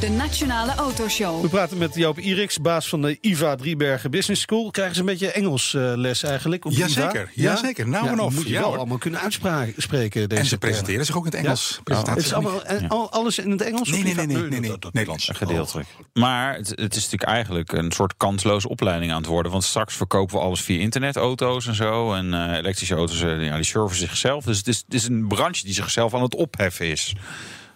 [0.00, 1.42] De Nationale Autoshow.
[1.42, 4.70] We praten met Joop Iriks, baas van de IVA Driebergen Business School.
[4.70, 6.64] Krijgen ze een beetje Engels eh, les eigenlijk?
[6.64, 7.30] Op Jazeker, IVA?
[7.50, 7.88] jazeker.
[7.88, 8.34] Nou en of.
[8.34, 8.78] Moet je Ja, wel hoor.
[8.78, 10.28] allemaal kunnen uitspreken.
[10.28, 11.80] Deze En ze presenteren zich ook in het Engels.
[11.84, 12.02] Ja?
[12.04, 13.90] Het is allemaal eh, al- alles in het Engels?
[13.90, 14.70] Nee, nee, nee, nee, nee, nee.
[14.70, 15.30] dat- dat- Nederlands.
[15.32, 15.88] Gedeeltelijk.
[16.12, 19.52] Maar het, het is natuurlijk eigenlijk een soort kansloze opleiding aan het worden.
[19.52, 22.12] Want straks verkopen we alles via internet, auto's en zo.
[22.12, 24.44] En eh, elektrische auto's, ja, die serven zichzelf.
[24.44, 27.14] Dus het is, het is een branche die zichzelf aan het opheffen is.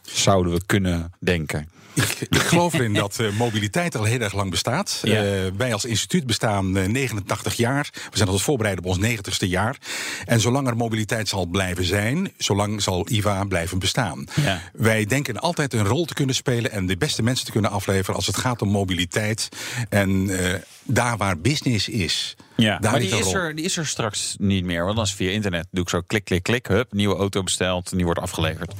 [0.02, 1.68] Zouden we kunnen denken.
[1.94, 5.00] Ik, ik geloof erin dat eh, mobiliteit al heel erg lang bestaat.
[5.02, 5.24] Ja.
[5.24, 7.88] Eh, wij als instituut bestaan eh, 89 jaar.
[8.10, 9.76] We zijn ons voorbereiden op ons 90ste jaar.
[10.24, 14.24] En zolang er mobiliteit zal blijven zijn, zolang zal IVA blijven bestaan.
[14.34, 14.60] Ja.
[14.72, 18.14] Wij denken altijd een rol te kunnen spelen en de beste mensen te kunnen afleveren
[18.14, 19.48] als het gaat om mobiliteit.
[19.88, 22.36] En eh, daar waar business is.
[22.62, 24.84] Ja, daar maar die is, er, die is er straks niet meer.
[24.84, 26.66] Want als via internet doe ik zo klik, klik, klik.
[26.66, 28.72] Hup, nieuwe auto besteld en die wordt afgeleverd.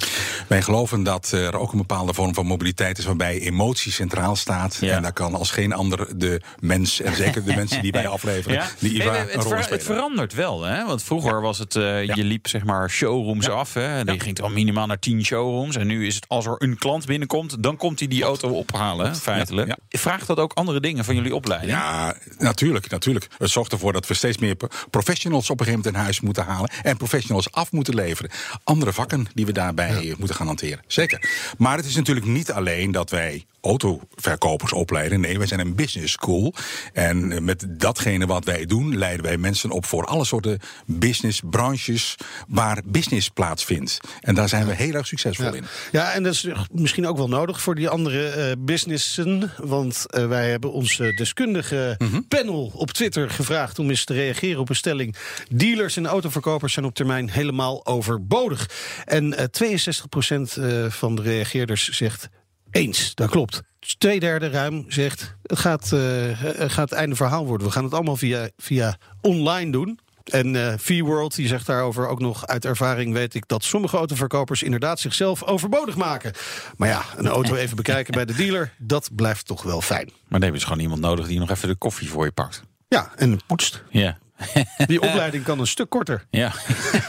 [0.49, 4.79] Wij geloven dat er ook een bepaalde vorm van mobiliteit is waarbij emotie centraal staat.
[4.81, 4.97] Ja.
[4.97, 8.63] En daar kan als geen ander de mens, en zeker de mensen die wij afleveren,
[8.79, 10.87] die IVA Hey, een het, ver- het verandert wel, hè?
[10.87, 13.75] Want vroeger was het, eh, je liep zeg maar showrooms af.
[13.75, 13.99] Hè?
[13.99, 15.77] En Je ging al minimaal naar 10 showrooms.
[15.77, 19.17] En nu is het als er een klant binnenkomt, dan komt hij die auto ophalen,
[19.17, 19.69] feitelijk.
[19.69, 21.73] Ja, Vraagt dat ook andere dingen van jullie opleiding?
[21.73, 23.29] Ja, natuurlijk, natuurlijk.
[23.39, 26.21] Het zorgt ervoor dat we steeds meer pro- professionals op een gegeven moment in huis
[26.21, 26.71] moeten halen.
[26.83, 28.31] En professionals af moeten leveren.
[28.65, 30.81] Andere vakken die we daarbij moeten gaan hanteren.
[30.87, 31.31] Zeker.
[31.59, 35.21] Maar het is natuurlijk niet alleen dat wij autoverkopers opleiden.
[35.21, 36.55] Nee, wij zijn een business school.
[36.93, 41.41] En eh, met datgene wat wij doen, leiden wij mensen op voor alle soorten business
[41.51, 42.17] branches
[42.49, 44.01] waar business plaatsvindt.
[44.21, 45.53] En daar zijn we heel erg succesvol Ja.
[45.53, 45.65] in.
[45.93, 49.53] ja, en dat is misschien ook wel nodig voor die andere eh, businessen.
[49.57, 52.21] Want eh, wij hebben ons eh, deskundige Mhm.
[52.29, 55.17] panel op Twitter gevraagd om eens te reageren op een stelling.
[55.51, 58.71] Dealers en autoverkopers zijn op termijn helemaal overbodig.
[59.05, 62.29] En eh 62% eh, van de reageerders zegt
[62.71, 63.15] eens.
[63.15, 63.63] Dat klopt.
[63.99, 65.37] twee derde ruim zegt...
[65.43, 66.01] het gaat, eh,
[66.37, 67.67] het gaat einde verhaal worden.
[67.67, 69.99] We gaan het allemaal via, via online doen.
[70.25, 72.47] En eh V-World die zegt daarover ook nog...
[72.47, 74.63] uit ervaring weet ik dat sommige autoverkopers...
[74.63, 76.33] inderdaad zichzelf overbodig maken.
[76.77, 78.73] Maar ja, een auto even bekijken bij de dealer...
[78.79, 80.07] dat blijft toch wel fijn.
[80.07, 82.33] Maar dan heb je dus gewoon iemand nodig die nog even de koffie voor je
[82.33, 82.63] pakt.
[82.93, 83.83] Ja, en poetst.
[83.91, 84.19] Ja.
[84.87, 86.27] Die opleiding kan een stuk korter.
[86.31, 86.53] Ja.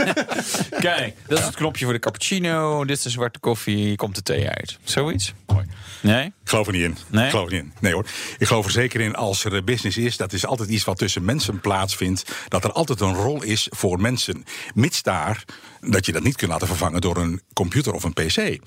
[0.80, 2.86] Kijk, dat is het knopje voor de cappuccino.
[2.86, 3.96] Dit is de zwarte koffie.
[3.96, 4.78] Komt de thee uit.
[4.84, 5.34] Zoiets?
[5.48, 5.66] Mooi.
[6.02, 6.26] Nee?
[6.26, 6.98] Ik geloof er niet in.
[7.10, 7.24] Nee?
[7.26, 7.74] Ik geloof er niet in.
[7.80, 8.06] Nee hoor.
[8.38, 11.26] Ik geloof er zeker in als er business is, dat is altijd iets wat tussen
[11.26, 12.32] mensen plaatsvindt.
[12.48, 14.46] Dat er altijd een rol is voor mensen.
[14.74, 15.44] Mits daar
[15.86, 18.38] dat je dat niet kunt laten vervangen door een computer of een PC.
[18.38, 18.60] Eh,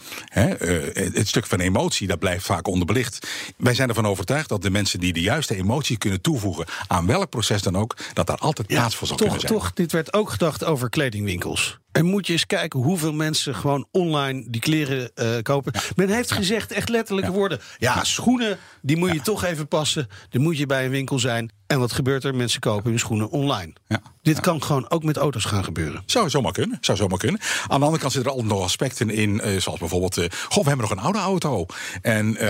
[0.95, 3.29] het stuk van emotie, dat blijft vaak onderbelicht.
[3.57, 7.31] Wij zijn ervan overtuigd dat de mensen die de juiste emotie kunnen toevoegen aan welk
[7.31, 9.61] proces dan ook, dat daar altijd plaats voor zal toch, kunnen zijn.
[9.61, 11.79] toch, dit werd ook gedacht over kledingwinkels.
[11.97, 15.73] En moet je eens kijken hoeveel mensen gewoon online die kleren eh, kopen.
[15.97, 17.61] Men heeft gezegd, echt letterlijke woorden.
[17.79, 20.09] Ja, schoenen, die moet je toch even passen.
[20.31, 21.51] Dan moet je bij een winkel zijn.
[21.67, 22.35] En wat gebeurt er?
[22.35, 23.73] Mensen kopen hun schoenen online.
[23.87, 24.01] Ja.
[24.23, 26.03] Dit kan gewoon ook met auto's gaan gebeuren.
[26.07, 26.79] Zou zomaar kunnen.
[26.81, 27.41] Zou zomaar kunnen.
[27.69, 30.63] Aan de andere kant zitten er altijd nog aspecten in, eh, zoals bijvoorbeeld, eh, goh,
[30.63, 31.67] we hebben nog een oude auto.
[32.03, 32.47] En eh,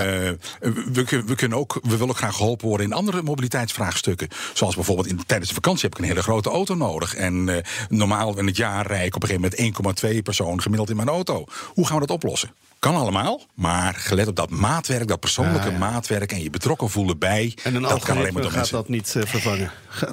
[0.93, 4.29] we, we, kunnen ook, we willen ook graag geholpen worden in andere mobiliteitsvraagstukken.
[4.55, 7.15] Zoals bijvoorbeeld in, tijdens de vakantie heb ik een hele grote auto nodig.
[7.15, 10.97] En normaal in het jaar rijd ik op een gegeven moment 1,2 persoon gemiddeld in
[10.97, 11.45] mijn auto.
[11.75, 12.51] Hoe gaan we dat oplossen?
[12.79, 15.79] Kan allemaal, maar gelet op dat maatwerk, dat persoonlijke Ja, ja.
[15.79, 18.77] maatwerk en je betrokken voelen bij, En een dat kan alleen maar door gaat mensen.
[18.77, 19.71] dat niet eh, vervangen.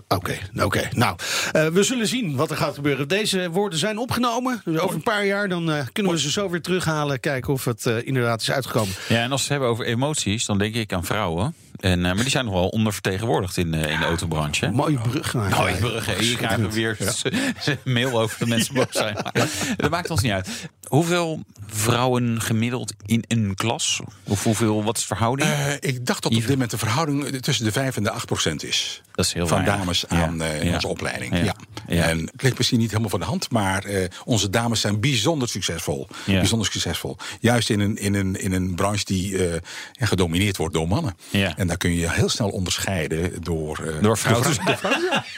[0.07, 0.89] Oké, oké.
[0.91, 1.15] Nou,
[1.51, 3.07] eh, we zullen zien wat er gaat gebeuren.
[3.07, 4.61] Deze woorden zijn opgenomen.
[4.65, 7.19] Dus over een paar jaar dan eh, kunnen we ze zo weer terughalen.
[7.19, 8.93] Kijken of het inderdaad is uitgekomen.
[9.09, 11.55] Ja, en als we het hebben over emoties, dan denk ik aan vrouwen.
[11.83, 14.65] En, eh, maar die zijn nog wel ondervertegenwoordigd in, eh, in de autobranche.
[14.65, 14.71] hè?
[14.71, 15.33] Mooie brug.
[15.33, 16.17] Nou, ja, ik brug.
[16.19, 16.97] Hier krijgen we weer
[17.83, 19.13] mail over dat mensen boos zijn.
[19.23, 20.69] Maar Dat maakt ons niet uit.
[20.97, 23.99] Hoeveel vrouwen gemiddeld in een klas?
[24.23, 25.49] Of hoeveel, wat is de verhouding?
[25.49, 28.25] Eh, ik dacht dat op dit moment de verhouding tussen de 5 en de 8
[28.25, 29.01] procent is.
[29.11, 29.77] Dat is heel van weinig.
[29.79, 30.73] dames Ja, aan eh, in ja.
[30.73, 31.37] onze opleiding.
[31.37, 31.43] Ja.
[31.43, 31.55] Ja.
[31.87, 32.03] Ja.
[32.09, 35.49] En het ligt misschien niet helemaal voor de hand, maar eh, onze dames zijn bijzonder
[35.49, 36.07] succesvol.
[36.25, 36.37] Ja.
[36.39, 37.17] Bijzonder succesvol.
[37.39, 39.59] Juist in een, in een, in een branche die eh,
[39.91, 41.15] ja, gedomineerd wordt door mannen.
[41.29, 41.57] Ja.
[41.57, 44.51] En daar kun je je heel snel onderscheiden door, eh, Door vrouwen.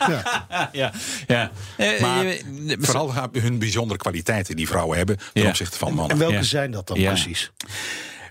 [0.08, 0.70] Ja.
[0.72, 0.91] ja,
[1.28, 1.52] ja.
[1.78, 6.17] Eh, Maar je- vooral hun bijzondere kwaliteiten die vrouwen hebben ten opzichte van En mannen.
[6.17, 6.43] welke Ja.
[6.43, 7.12] zijn dat dan Ja.
[7.12, 7.51] precies?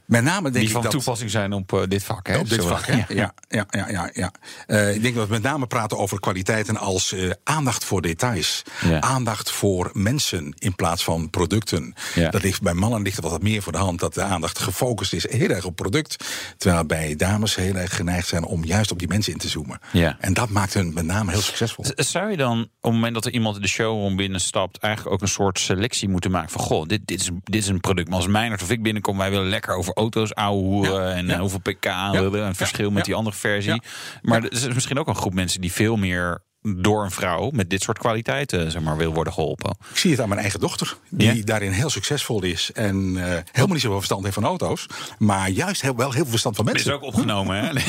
[0.07, 0.91] Met name denk die ik van dat...
[0.91, 2.27] toepassing zijn op eh, dit vak.
[2.27, 2.39] Hè?
[2.39, 3.05] Op dit vak, hè?
[3.09, 4.11] Ja, ja, ja, ja.
[4.13, 4.33] ja.
[4.67, 8.63] Eh, ik denk dat we met name praten over kwaliteiten als eh, aandacht voor details.
[8.81, 9.01] Ja.
[9.01, 11.95] Aandacht voor mensen in plaats van producten.
[12.15, 12.31] Ja.
[12.31, 15.13] Dat ligt, bij mannen ligt er wat meer voor de hand dat de aandacht gefocust
[15.13, 16.25] is heel erg op product.
[16.57, 19.79] Terwijl bij dames heel erg geneigd zijn om juist op die mensen in te zoomen.
[19.93, 20.17] Ja.
[20.21, 21.85] En dat maakt hun met name heel succesvol.
[21.97, 25.29] Zou je dan op het moment dat er iemand de showroom binnenstapt, eigenlijk ook een
[25.29, 28.09] soort selectie moeten maken van goh, dit, dit, is, dit is een product.
[28.09, 31.33] Maar als Meinert of ik binnenkom, wij willen lekker over auto's, ouwe hoeren en ja.
[31.33, 33.05] eh, hoeveel pk willen, een verschil met ja.
[33.05, 33.73] die andere versie.
[33.73, 33.81] Ja.
[34.23, 37.71] Maar er is misschien ook een groep mensen die veel meer door een vrouw met
[37.71, 39.77] dit soort kwaliteiten zeg maar, wil worden geholpen.
[39.91, 41.43] Ik zie het aan mijn eigen dochter, die Ja?
[41.45, 42.71] daarin heel succesvol is.
[42.73, 44.87] En eh, helemaal niet zoveel verstand heeft van auto's.
[45.19, 47.03] Maar juist heel, wel heel veel verstand van Dit is mensen.
[47.03, 47.69] ook opgenomen, hè?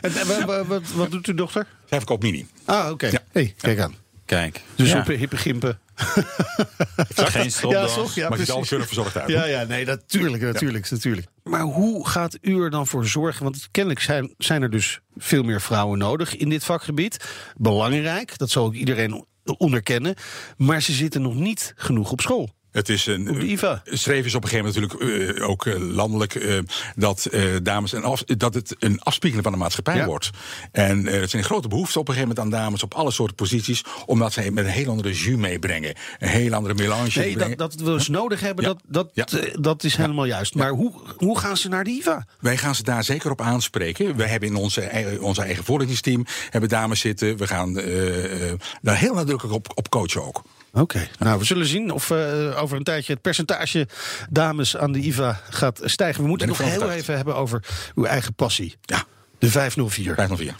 [0.00, 1.66] En, en wat, wat doet uw dochter?
[1.86, 2.46] Zij verkoopt mini.
[2.64, 3.06] Ah, oké.
[3.06, 3.18] Ja.
[3.32, 3.94] Hey, kijk aan.
[4.30, 4.62] Kijk.
[4.74, 4.98] Dus ja.
[4.98, 5.78] op hippe gimpen.
[7.34, 7.94] geen stropdas.
[7.94, 8.14] toch?
[8.14, 9.28] Ja, maar je alles keurig verzorgd uit.
[9.28, 11.26] Ja, ja, nee, natuurlijk, natuurlijk, natuurlijk.
[11.42, 13.42] Maar hoe gaat u er dan voor zorgen?
[13.42, 17.24] Want kennelijk zijn, zijn er dus veel meer vrouwen nodig in dit vakgebied.
[17.56, 20.14] Belangrijk, dat zal ook iedereen onderkennen.
[20.56, 22.50] Maar ze zitten nog niet genoeg op school.
[22.72, 23.30] Het is een.
[23.30, 23.82] Op IVA.
[23.84, 26.58] Streven is op een gegeven moment natuurlijk eh, ook eh, landelijk eh,
[26.96, 30.06] dat eh, dames en af, dat het een afspiegeling van de maatschappij Ja.
[30.06, 30.30] wordt.
[30.72, 33.36] En eh, er zijn grote behoefte op een gegeven moment aan dames op alle soorten
[33.36, 37.58] posities, omdat zij met een heel andere jus meebrengen, een heel andere melange Nee, dat,
[37.58, 38.70] dat we dus nodig hebben, Ja.
[38.70, 39.38] dat, dat, Ja.
[39.40, 40.54] eh, dat is helemaal juist.
[40.54, 42.26] Maar hoe, hoe gaan ze naar de IVA?
[42.40, 44.16] Wij gaan ze daar zeker op aanspreken.
[44.16, 47.36] We hebben in onze, eigen- onze eigen voorlichtingsteam hebben dames zitten.
[47.36, 50.42] We gaan eh, eh, daar heel nadrukkelijk op, op coachen ook.
[50.72, 53.88] Oké, nou we zullen zien of eh, over een tijdje het percentage
[54.30, 56.22] dames aan de IVA gaat stijgen.
[56.22, 57.02] We moeten het nog heel overtuigd.
[57.02, 58.76] even hebben over uw eigen passie.
[58.80, 59.04] Ja,
[59.38, 60.14] De 504.
[60.14, 60.54] 504.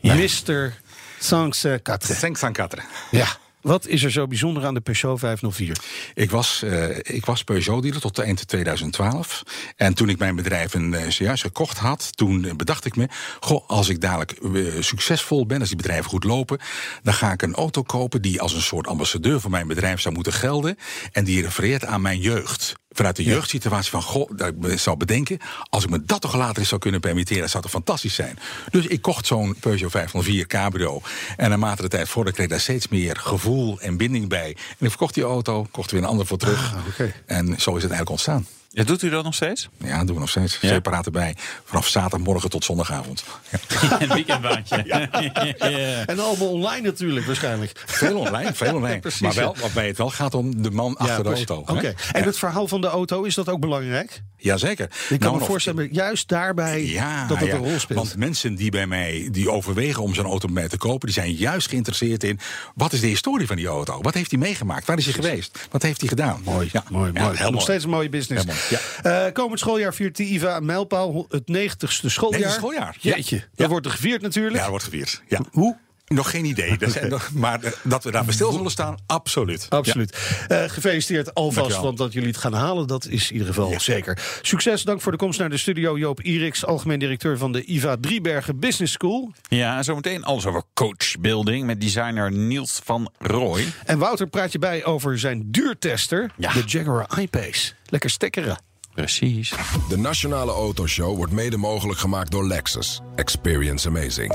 [0.00, 0.72] Mr.
[1.18, 1.80] Sanxe.
[2.20, 2.82] Thanks aan Katre.
[3.10, 3.26] Ja.
[3.62, 5.76] Wat is er zo bijzonder aan de Peugeot 504?
[6.14, 9.42] Ik was, eh, ik was Peugeot-dealer tot eind 2012.
[9.76, 13.08] En toen ik mijn bedrijf een, eh, zojuist gekocht had, toen eh, bedacht ik me...
[13.40, 14.38] goh, als ik dadelijk
[14.80, 16.58] succesvol ben, als die bedrijven goed lopen...
[17.02, 20.14] dan ga ik een auto kopen die als een soort ambassadeur voor mijn bedrijf zou
[20.14, 20.78] moeten gelden...
[21.12, 22.74] en die refereert aan mijn jeugd.
[22.92, 25.38] Vanuit de jeugdsituatie van, goh, dat ik me zou bedenken...
[25.68, 28.38] als ik me dat toch later eens zou kunnen permitteren, zou het fantastisch zijn.
[28.70, 31.00] Dus ik kocht zo'n Peugeot 504 Cabrio.
[31.36, 34.48] En naarmate de tijd voordat kreeg ik daar steeds meer gevoel en binding bij.
[34.48, 36.74] En ik verkocht die auto, kocht er weer een ander voor terug.
[36.74, 37.06] Ah.
[37.26, 38.46] En zo is het eigenlijk ontstaan.
[38.74, 39.68] Ja, doet u dat nog steeds?
[39.78, 40.58] Ja, dat doen we nog steeds.
[40.60, 40.68] Ja.
[40.68, 41.36] Separaat erbij.
[41.64, 43.24] Vanaf zaterdagmorgen tot zondagavond.
[43.50, 43.58] Ja.
[44.00, 44.82] Een weekendbaantje.
[44.86, 45.10] ja.
[46.06, 47.82] En allemaal online natuurlijk, waarschijnlijk.
[47.86, 48.98] Veel online, veel online.
[49.08, 51.64] Precies, maar wel, waarbij het wel gaat om de man achter de auto.
[51.66, 51.94] Oké.
[52.12, 54.22] En het verhaal van de auto, is dat ook belangrijk?
[54.36, 54.84] Jazeker.
[55.08, 57.54] Ik kan Nou, me voorstellen, juist daarbij Ja, dat het ja.
[57.54, 57.98] een rol speelt.
[57.98, 61.14] Want mensen die bij mij die overwegen om zo'n auto bij mij te kopen, die
[61.14, 62.38] zijn juist geïnteresseerd in
[62.74, 64.00] wat is de historie van die auto?
[64.00, 64.86] Wat heeft hij meegemaakt?
[64.86, 65.68] Waar is hij geweest?
[65.70, 66.40] Wat heeft hij gedaan?
[66.44, 66.84] Mooi, ja.
[66.90, 67.36] mooi, Ja, mooi.
[67.36, 68.44] heel Nog steeds een mooie business.
[68.70, 68.82] Mooi,
[69.26, 72.40] Eh, komend schooljaar viert de IVA mijlpaal, het 90ste schooljaar.
[72.40, 73.14] 90ste schooljaar, ja.
[73.14, 73.68] Jeetje, dat Ja.
[73.68, 74.54] wordt er gevierd natuurlijk.
[74.54, 75.22] Ja, dat wordt gevierd.
[75.28, 75.40] Ja.
[75.50, 75.76] Hoe?
[76.14, 76.78] Nog geen idee.
[76.78, 79.66] Dat zijn nog- maar dat we daarbij stil zullen staan, absoluut.
[79.68, 80.18] Absoluut.
[80.48, 84.18] Eh, gefeliciteerd alvast, want dat jullie het gaan halen, dat is in ieder geval zeker.
[84.42, 85.98] Succes, dank voor de komst naar de studio.
[85.98, 89.32] Joop Iriks, algemeen directeur van de IVA Driebergen Business School.
[89.48, 93.66] Ja, en zometeen alles over coachbuilding met designer Niels van Rooij.
[93.84, 96.52] En Wouter praat je bij over zijn duurtester, Ja.
[96.52, 97.72] de Jaguar I-Pace.
[97.86, 98.58] Lekker stekkeren.
[98.94, 99.54] Precies.
[99.88, 103.00] De Nationale Autoshow wordt mede mogelijk gemaakt door Lexus.
[103.16, 104.34] Experience amazing.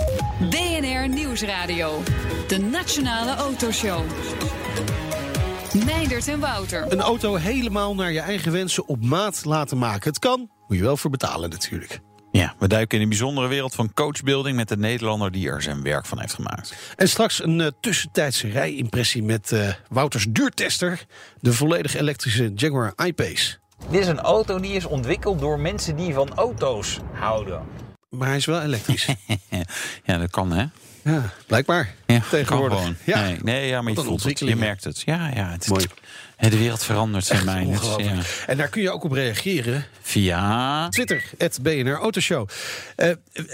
[0.50, 2.04] BNR Nieuwsradio.
[2.48, 4.02] De Nationale Autoshow.
[5.86, 6.91] Meindert en Wouter.
[6.91, 10.10] Een auto helemaal naar je eigen wensen op maat laten maken.
[10.10, 12.00] Het kan, moet je wel voor betalen natuurlijk.
[12.32, 15.84] Ja, we duiken in de bijzondere wereld van coachbuilding met de Nederlander die er zijn
[15.84, 16.76] werk van heeft gemaakt.
[16.96, 21.06] En straks een eh, tussentijdse rijimpressie met eh, Wouters duurtester,
[21.39, 23.58] de volledig elektrische Jaguar I-Pace.
[23.90, 27.62] Dit is een auto die is ontwikkeld door mensen die van auto's houden.
[28.10, 29.08] Maar hij is wel elektrisch.
[30.04, 30.66] Ja, dat kan hè?
[31.04, 31.94] ja, blijkbaar.
[32.06, 32.78] Ja, Tegenwoordig.
[32.78, 32.96] Kan gewoon.
[33.04, 33.22] Ja.
[33.22, 34.40] Nee, nee, ja, maar je voelt het.
[34.40, 35.02] Je merkt het.
[35.02, 35.50] Ja, ja.
[35.52, 35.86] Het, Mooi.
[36.38, 37.65] De wereld verandert, zijn mij.
[37.65, 38.13] Het is, ja.
[38.47, 39.86] En daar kun je ook op reageren.
[40.02, 40.89] Via...
[40.89, 42.50] Twitter, het BNR Autoshow.
[42.95, 43.12] Eh,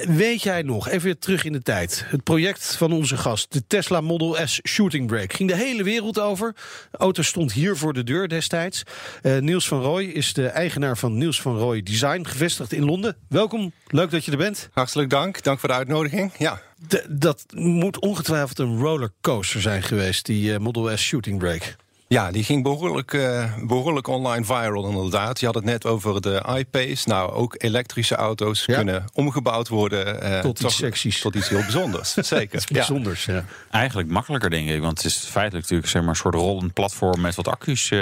[0.08, 2.04] weet jij nog, even terug in de tijd.
[2.08, 5.36] Het project van onze gast, de Tesla Model S Shooting Brake.
[5.36, 6.54] Ging de hele wereld over.
[6.92, 8.84] De auto stond hier voor de deur destijds.
[9.22, 13.16] Eh, Niels van Rooij is de eigenaar van Niels van Rooij Design, gevestigd in Londen.
[13.30, 14.70] Welkom, leuk dat je er bent.
[14.74, 15.44] Hartelijk dank.
[15.44, 16.32] Dank voor de uitnodiging.
[16.38, 16.62] Ja.
[16.88, 21.76] De- dat moet ongetwijfeld een rollercoaster zijn geweest, die eh, Model S Shooting Brake.
[22.14, 25.40] Ja, die ging behoorlijk, eh, behoorlijk online viral inderdaad.
[25.40, 27.08] Je had het net over de iPace.
[27.10, 28.76] Nou, ook elektrische auto's Ja.
[28.76, 30.22] kunnen omgebouwd worden.
[30.22, 31.20] eh, Tot iets toch- seksies.
[31.22, 32.56] Tot iets heel bijzonders, zeker.
[32.56, 33.44] Iets bijzonders, ja.
[33.72, 34.82] Eigenlijk makkelijker, denk ik.
[34.82, 38.00] Want het is feitelijk natuurlijk zeg maar, een soort rollend platform met wat accu's, eh,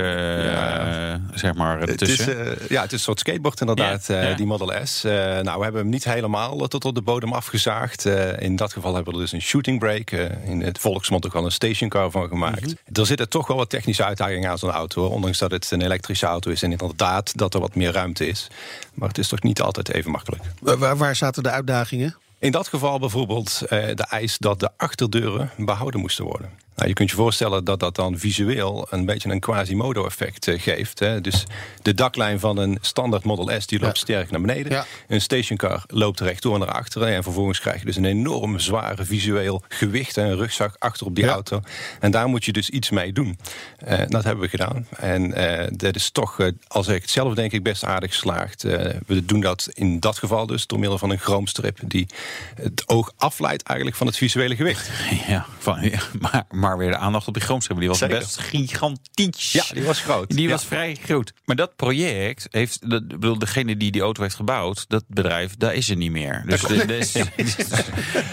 [0.52, 1.22] Ja.
[1.34, 2.36] zeg maar, Het is, eh,
[2.70, 5.04] ja, het is een soort skateboard inderdaad, eh, die Model S.
[5.04, 8.06] Eh, nou, we hebben hem niet helemaal tot op de bodem afgezaagd.
[8.06, 10.30] Eh, in dat geval hebben we er dus een shooting brake.
[10.46, 12.62] in het volksmond ook wel een stationcar van gemaakt.
[12.62, 13.00] Mhm.
[13.00, 15.06] Er zitten toch wel wat technische uitdagingen aan zo'n auto.
[15.08, 16.64] Ondanks dat het een elektrische auto is.
[16.64, 18.48] En inderdaad dat er wat meer ruimte is.
[18.94, 20.44] Maar het is toch niet altijd even makkelijk.
[20.60, 22.16] Wa- Waar, waar zaten de uitdagingen?
[22.42, 26.50] In dat geval bijvoorbeeld eh, de eis dat de achterdeuren behouden moesten worden.
[26.76, 31.00] Nou, je kunt je voorstellen dat dat dan visueel een beetje een Quasimodo-effect eh, geeft.
[31.00, 31.22] Hè.
[31.22, 31.44] Dus
[31.82, 34.04] de daklijn van een standaard Model S die loopt Ja.
[34.04, 34.72] sterk naar beneden.
[34.72, 34.86] Ja.
[35.08, 37.08] Een stationcar loopt rechtdoor naar achteren.
[37.08, 41.16] En vervolgens krijg je dus een enorm zware visueel gewicht en een rugzak achter op
[41.16, 41.32] die Ja.
[41.32, 41.62] auto.
[42.00, 43.38] En daar moet je dus iets mee doen.
[43.78, 44.88] Eh, dat hebben we gedaan.
[44.98, 48.64] En eh, dat is toch, als ik het zelf denk ik, best aardig geslaagd.
[48.64, 52.08] Eh, we doen dat in dat geval dus door middel van een chroomstrip die
[52.56, 54.90] het oog afleidt eigenlijk van het visuele gewicht.
[55.28, 57.80] Ja, van, ja, maar, maar weer de aandacht op die groomschip.
[57.80, 58.20] Die was Zeker.
[58.20, 59.52] best gigantisch.
[59.52, 60.30] Ja, die was groot.
[60.30, 60.50] Die Ja.
[60.50, 61.34] was vrij groot.
[61.46, 65.74] Maar dat project heeft, dat, bedoel, degene die die auto heeft gebouwd, dat bedrijf, daar
[65.74, 66.44] is er niet meer.
[66.46, 67.56] Dus, de, dus, dus,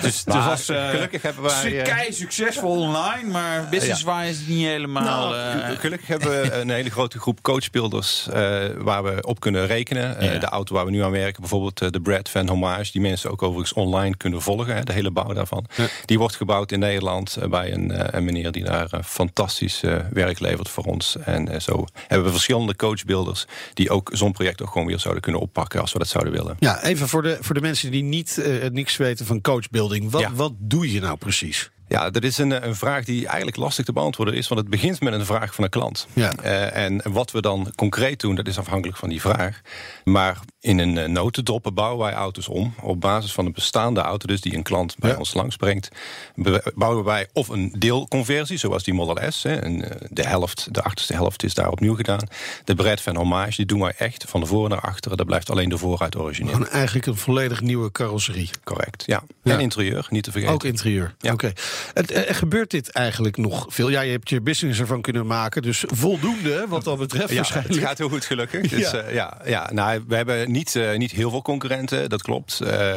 [0.02, 4.66] dus, Maar was eh, gelukkig hebben wij, eh, kei succesvol online, maar business-wise is niet
[4.66, 5.30] helemaal.
[5.30, 8.26] Nou, eh, gelukkig hebben we een hele grote groep coachbuilders
[8.78, 10.40] waar we op kunnen rekenen.
[10.40, 13.42] De auto waar we nu aan werken, bijvoorbeeld de Brad van Homage, die mensen ook
[13.42, 15.66] overigens online kunnen volgen, hè, de hele bouw daarvan.
[16.04, 19.80] Die wordt gebouwd in Nederland eh, bij een, eh, een meneer die daar eh, fantastisch
[20.10, 21.16] werk levert voor ons.
[21.24, 25.40] En zo hebben we verschillende coachbuilders die ook zo'n project ook gewoon weer zouden kunnen
[25.40, 26.56] oppakken als we dat zouden willen.
[26.58, 30.10] Ja, even voor de, voor de mensen die niet niks weten van coachbuilding.
[30.10, 30.32] Wat, Ja.
[30.32, 31.70] wat doe je nou precies?
[31.88, 34.48] Ja, dat is een, eh, een vraag die eigenlijk lastig te beantwoorden is.
[34.48, 36.06] Want het begint met een vraag van een klant.
[36.12, 36.32] Ja.
[36.34, 39.60] Eh, en wat we dan concreet doen, dat is afhankelijk van die vraag.
[40.04, 42.74] Maar in een uh, notendop bouwen wij auto's om.
[42.82, 45.16] Op basis van een bestaande auto, dus die een klant bij Ja.
[45.16, 45.88] ons langsbrengt.
[46.74, 49.42] Bouwen wij of een deelconversie, zoals die Model S.
[49.42, 52.28] Hè, en, eh, de helft, de achterste helft is daar opnieuw gedaan.
[52.64, 55.16] De Brad van Hommage, die doen wij echt van de voor naar achteren.
[55.16, 56.52] Daar blijft alleen de vooruit origineel.
[56.52, 58.50] Gewoon eigenlijk een volledig nieuwe carrosserie.
[58.64, 59.22] Correct, ja.
[59.42, 59.52] Ja.
[59.54, 60.54] En interieur, niet te vergeten.
[60.54, 61.14] Ook interieur.
[61.18, 61.32] Ja.
[61.32, 61.52] Oké.
[61.94, 63.88] Het, eh, gebeurt dit eigenlijk nog veel?
[63.88, 65.62] Ja, je hebt je business ervan kunnen maken.
[65.62, 67.74] Dus voldoende wat dat betreft Ja, waarschijnlijk.
[67.74, 68.68] het gaat heel goed gelukkig.
[68.78, 68.96] Dus, Ja.
[68.96, 69.10] ja.
[69.12, 72.60] ja, ja, nou, we hebben niet, eh, niet heel veel concurrenten, dat klopt.
[72.60, 72.94] Eh,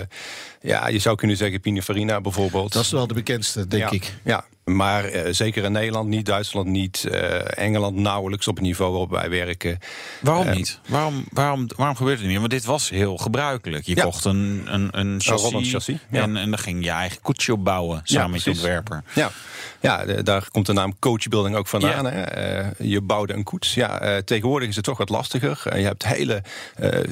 [0.61, 2.73] ja, je zou kunnen zeggen Pininfarina bijvoorbeeld.
[2.73, 4.13] Dat is wel de bekendste, denk ja, ik.
[4.23, 8.91] Ja, Maar eh, zeker in Nederland niet, Duitsland niet, eh, Engeland nauwelijks op het niveau
[8.91, 9.77] waarop wij werken.
[10.21, 10.79] Waarom Eh, niet?
[10.87, 12.37] Waarom, waarom, waarom gebeurt het niet?
[12.37, 13.85] Want dit was heel gebruikelijk.
[13.85, 14.03] Je Ja.
[14.03, 16.21] kocht een, een, een chassis, ja.
[16.21, 18.51] en, en dan ging je eigen koetsje opbouwen samen met je.
[18.79, 19.03] Ontwerper.
[19.13, 19.31] Ja,
[19.79, 22.05] ja daar komt de naam coachbuilding ook vandaan.
[22.05, 22.21] Hè?
[22.21, 23.73] Eh, je bouwde een koets.
[23.73, 25.61] Ja, eh, tegenwoordig is het toch wat lastiger.
[25.65, 26.43] Eh, je hebt hele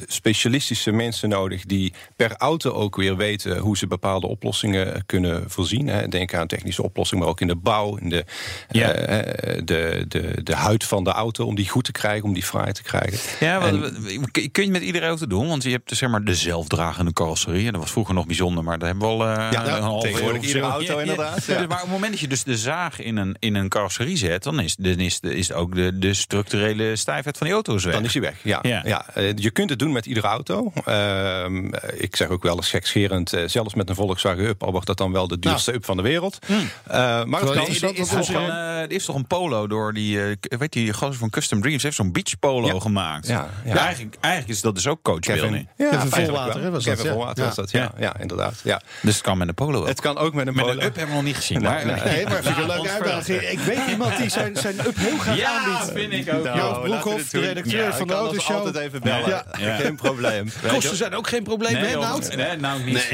[0.06, 5.86] specialistische mensen nodig die per auto ook weer weten hoe ze bepaalde oplossingen kunnen voorzien.
[5.86, 6.08] Hè?
[6.08, 8.24] Denk aan technische oplossingen, maar ook in de bouw, in de,
[8.68, 8.92] Ja.
[8.92, 12.72] de, de, de huid van de auto, om die goed te krijgen, om die fraai
[12.72, 13.18] te krijgen.
[13.46, 15.48] Ja, En- kun je met iedere auto doen?
[15.48, 17.66] Want je hebt zeg maar de zelfdragende carrosserie.
[17.66, 20.98] En dat was vroeger nog bijzonder, maar daar hebben we al een tegenwoordig iedere auto
[20.98, 21.58] inderdaad, ja.
[21.58, 24.16] Dus, maar op het moment dat je dus de zaag in een, in een carrosserie
[24.16, 24.42] zet...
[24.42, 27.94] dan is, dan is, de, is ook de, de structurele stijfheid van die auto's weg.
[27.94, 28.58] Dan is hij weg, ja.
[28.62, 28.82] Ja.
[28.84, 29.06] ja.
[29.14, 30.72] eh, je kunt het doen met iedere auto.
[30.84, 34.62] Ehm, ik zeg ook wel eens gekscherend, eh, zelfs met een Volkswagen Up...
[34.62, 36.38] al wordt dat dan wel de duurste Up van de wereld.
[36.48, 39.66] Eh, maar het Er is, toch is een, gewoon- eh, er is toch een polo
[39.66, 42.80] door die, eh, weet die gozer van Custom Dreams, heeft zo'n beach polo Ja.
[42.80, 43.26] gemaakt.
[43.26, 43.76] Ja, ja.
[43.76, 45.68] Eigenlijk, eigenlijk is dat dus ook coachbuilding.
[45.76, 47.12] ja, Kevin Volwater, was dat, Kevin ja.
[47.16, 48.18] Volwater was dat, ja, ja.
[48.20, 48.60] inderdaad.
[48.64, 48.80] Ja.
[49.02, 49.86] Dus het kan met een polo ook.
[49.86, 50.78] Het kan ook met een met polo.
[50.78, 51.62] een up hebben we nog niet gezien.
[51.62, 51.94] Nee, maar, nee.
[52.14, 53.40] Nee, maar vind ik een leuke ons uitdaging.
[53.42, 55.92] Ik weet iemand die zijn, zijn up heel graag Ja, aanbiedt.
[55.98, 56.44] vind ik ook.
[56.44, 58.56] Joop Nou, Broekhoff, de redacteur Ja, van ik de Autoshow.
[58.56, 59.28] altijd even bellen.
[59.28, 59.44] Ja.
[59.58, 59.76] Ja.
[59.76, 60.50] Geen probleem.
[60.68, 62.36] Kosten zijn ook geen probleem, hè, joh, Nout?
[62.36, 63.10] Nee, nou niet,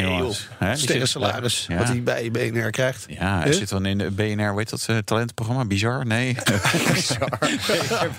[0.60, 3.04] Nee, Sterren salaris, wat hij bij BNR krijgt.
[3.08, 5.64] Ja, hij zit dan in de BNR, weet dat uh, talentprogramma?
[5.64, 6.06] Bizar?
[6.06, 6.36] Nee.
[6.94, 7.28] Bizar.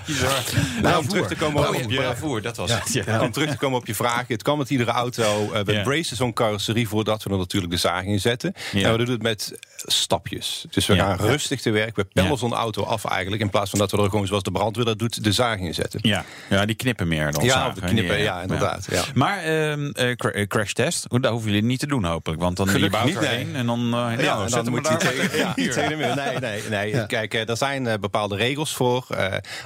[0.06, 0.42] Bizar.
[0.82, 2.40] Nou, om terug te komen op je...
[2.42, 3.20] dat was het.
[3.20, 4.26] Om terug te komen op je vraag.
[4.28, 5.52] Het kan met iedere auto.
[5.52, 5.82] Eh, we Ja.
[5.82, 8.52] bracen zo'n carrosserie voordat we er natuurlijk de zaag in zetten.
[8.72, 8.86] Ja.
[8.86, 9.52] En we doen het met
[9.98, 10.64] stapjes.
[10.70, 11.04] Dus we Ja.
[11.16, 11.96] gaan rustig te werk.
[11.96, 13.42] We pellen zo'n auto af eigenlijk.
[13.42, 15.74] In plaats van dat we er gewoon zoals de brandweer dat doet, de zaag in
[15.74, 16.00] zetten.
[16.02, 16.24] Ja.
[16.48, 19.02] ja, die knippen meer dan Ja, zagen, de knippen, die, ja, inderdaad, ja.
[19.14, 19.38] Maar
[20.16, 22.40] cra- eh, crash test, dat hoeven jullie niet te doen hopelijk.
[22.40, 23.60] Want dan je Gelukkig bouwt niet, erheen nee.
[23.60, 25.98] en dan, eh nou, ja, en moet daar hij tegen, ja, tegen.
[25.98, 26.90] Nee, nee, nee.
[26.90, 27.06] Ja.
[27.06, 29.06] Kijk, er zijn bepaalde regels voor.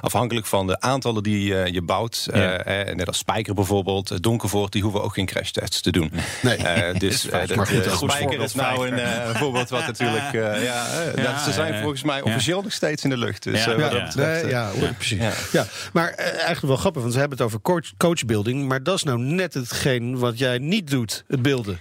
[0.01, 1.43] afhankelijk van de aantallen die
[1.73, 2.27] je bouwt.
[2.33, 2.63] Ja.
[2.93, 6.11] net als Spijker bijvoorbeeld, Donkervoort, die hoeven ook geen crashtests te doen.
[6.41, 6.57] Nee.
[6.97, 10.12] Dus maar goed, Spijker is nou een voorbeeld wat natuurlijk...
[10.13, 13.43] ja, eh, Ja, ze zijn volgens mij officieel nog steeds in de lucht.
[13.43, 15.19] Dus Ja, eh, dat betreft, eh, ja, precies.
[15.51, 15.65] Ja.
[15.93, 18.67] Maar eigenlijk wel grappig, want ze hebben het over coach, coachbuilding.
[18.67, 21.79] Maar dat is nou net hetgeen wat jij niet doet, het beelden.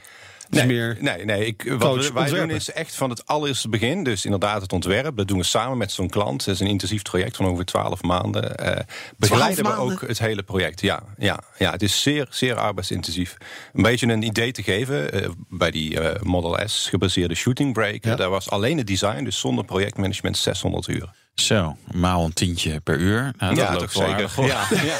[0.53, 1.47] Nee, meer nee, nee.
[1.47, 2.49] Ik, wat coach, wij ontwerpen.
[2.49, 4.05] doen is echt van het allereerste begin.
[4.05, 5.17] Dus inderdaad het ontwerp.
[5.17, 6.45] Dat doen we samen met zo'n klant.
[6.45, 8.57] Het is een intensief traject van ongeveer 12 maanden.
[8.57, 8.85] Eh
[9.17, 9.93] begeleiden we maanden?
[9.95, 10.81] ook het hele project.
[10.81, 13.37] Ja, ja, ja, het is zeer, zeer arbeidsintensief.
[13.73, 15.13] Een beetje een idee te geven.
[15.13, 18.05] eh, bij die eh, Model S gebaseerde shooting break.
[18.05, 18.17] Ja.
[18.17, 21.09] Daar was alleen het design, dus zonder projectmanagement, 600 uur.
[21.35, 23.33] Zo, maal een tientje per uur.
[23.39, 24.31] Nou, dat ja, loopt toch wel zeker.
[24.39, 24.83] aardig.
[24.83, 24.97] Ja, ja.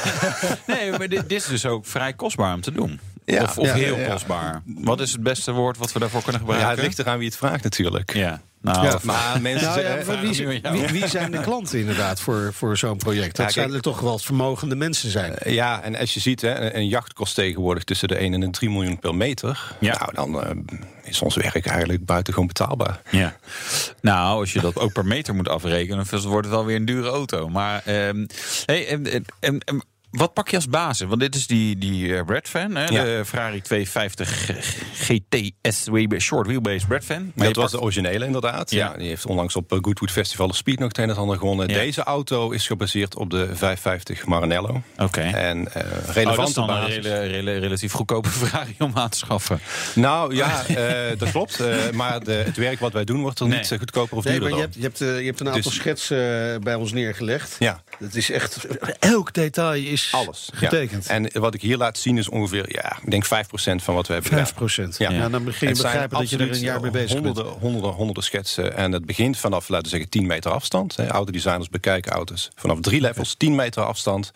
[0.75, 3.01] Nee, maar dit, dit is dus ook vrij kostbaar om te doen.
[3.25, 3.43] Ja.
[3.43, 4.11] of of Ja, heel ja, ja.
[4.13, 4.63] kostbaar.
[4.67, 6.77] Wat is het beste woord wat we daarvoor kunnen ja, gebruiken?
[6.77, 8.13] het ligt eraan wie het vraagt natuurlijk.
[8.15, 12.77] Ja, nou, Ja, Maar mensen Nou ja, maar wie, zijn de klanten inderdaad voor, voor
[12.77, 13.37] zo'n project?
[13.37, 15.35] Dat Ja, zijn kijk- er toch wel vermogende mensen zijn.
[15.39, 18.35] Eh, Ja, en als je ziet, hè, een- een jacht kost tegenwoordig tussen de 1
[18.35, 19.73] en de 3 miljoen per meter.
[19.81, 19.99] Ja.
[19.99, 20.51] Nou, dan eh,
[21.03, 23.01] is ons werk eigenlijk buitengewoon betaalbaar.
[23.11, 23.37] Ja.
[24.01, 27.09] Nou, als je dat ook per meter moet afrekenen, dan wordt het alweer een dure
[27.09, 27.49] auto.
[27.49, 28.27] Maar ehm,
[28.67, 29.07] hey, en-
[29.41, 29.61] en
[30.13, 31.09] wat pak je als basis?
[31.09, 32.85] Want dit is die, die eh, Brad Fan, hè?
[32.87, 33.05] Ja.
[33.05, 34.51] de Ferrari 250
[34.95, 37.33] GTS Short Wheelbase Brad Fan.
[37.35, 38.71] Maar dat was pakt- de originele inderdaad.
[38.71, 38.91] Ja.
[38.93, 38.99] Ja.
[38.99, 41.37] die heeft onlangs op eh, Goodwood Festival of Speed nog het een en het ander
[41.39, 41.69] gewonnen.
[41.69, 41.75] Ja.
[41.79, 44.83] Deze auto is gebaseerd op de 550 Maranello.
[44.99, 45.21] Oké.
[45.21, 47.05] En Oh, dat is relevante dan een basis.
[47.07, 49.61] rela- relatief goedkope Ferrari om aan te schaffen.
[49.95, 51.61] Nou ja, eh, dat klopt.
[51.61, 53.59] eh, maar de, het werk wat wij doen wordt er Nee.
[53.59, 55.75] niet goedkoper of Nee, duurder maar je hebt, je hebt, je hebt een aantal Dus-
[55.75, 57.57] schetsen eh, bij ons neergelegd.
[57.59, 57.83] Ja.
[57.99, 58.67] Het is echt,
[58.99, 60.51] elk detail is Alles.
[60.53, 60.59] ja.
[60.59, 61.07] getekend.
[61.07, 63.29] En wat ik hier laat zien is ongeveer, ja, ik denk 5%
[63.83, 64.47] van wat we hebben gedaan.
[64.47, 64.97] 5 procent.
[64.99, 65.11] Ja.
[65.11, 65.29] Ja.
[65.29, 67.57] dan begin je begrijpen dat je er een jaar mee bezig honderden, bent.
[67.59, 68.77] Honderden, honderden schetsen.
[68.77, 70.97] En het begint vanaf, laten we zeggen, 10 meter afstand.
[70.97, 71.09] Hè.
[71.09, 74.33] Autodesigners bekijken auto's vanaf drie levels, 10 meter afstand.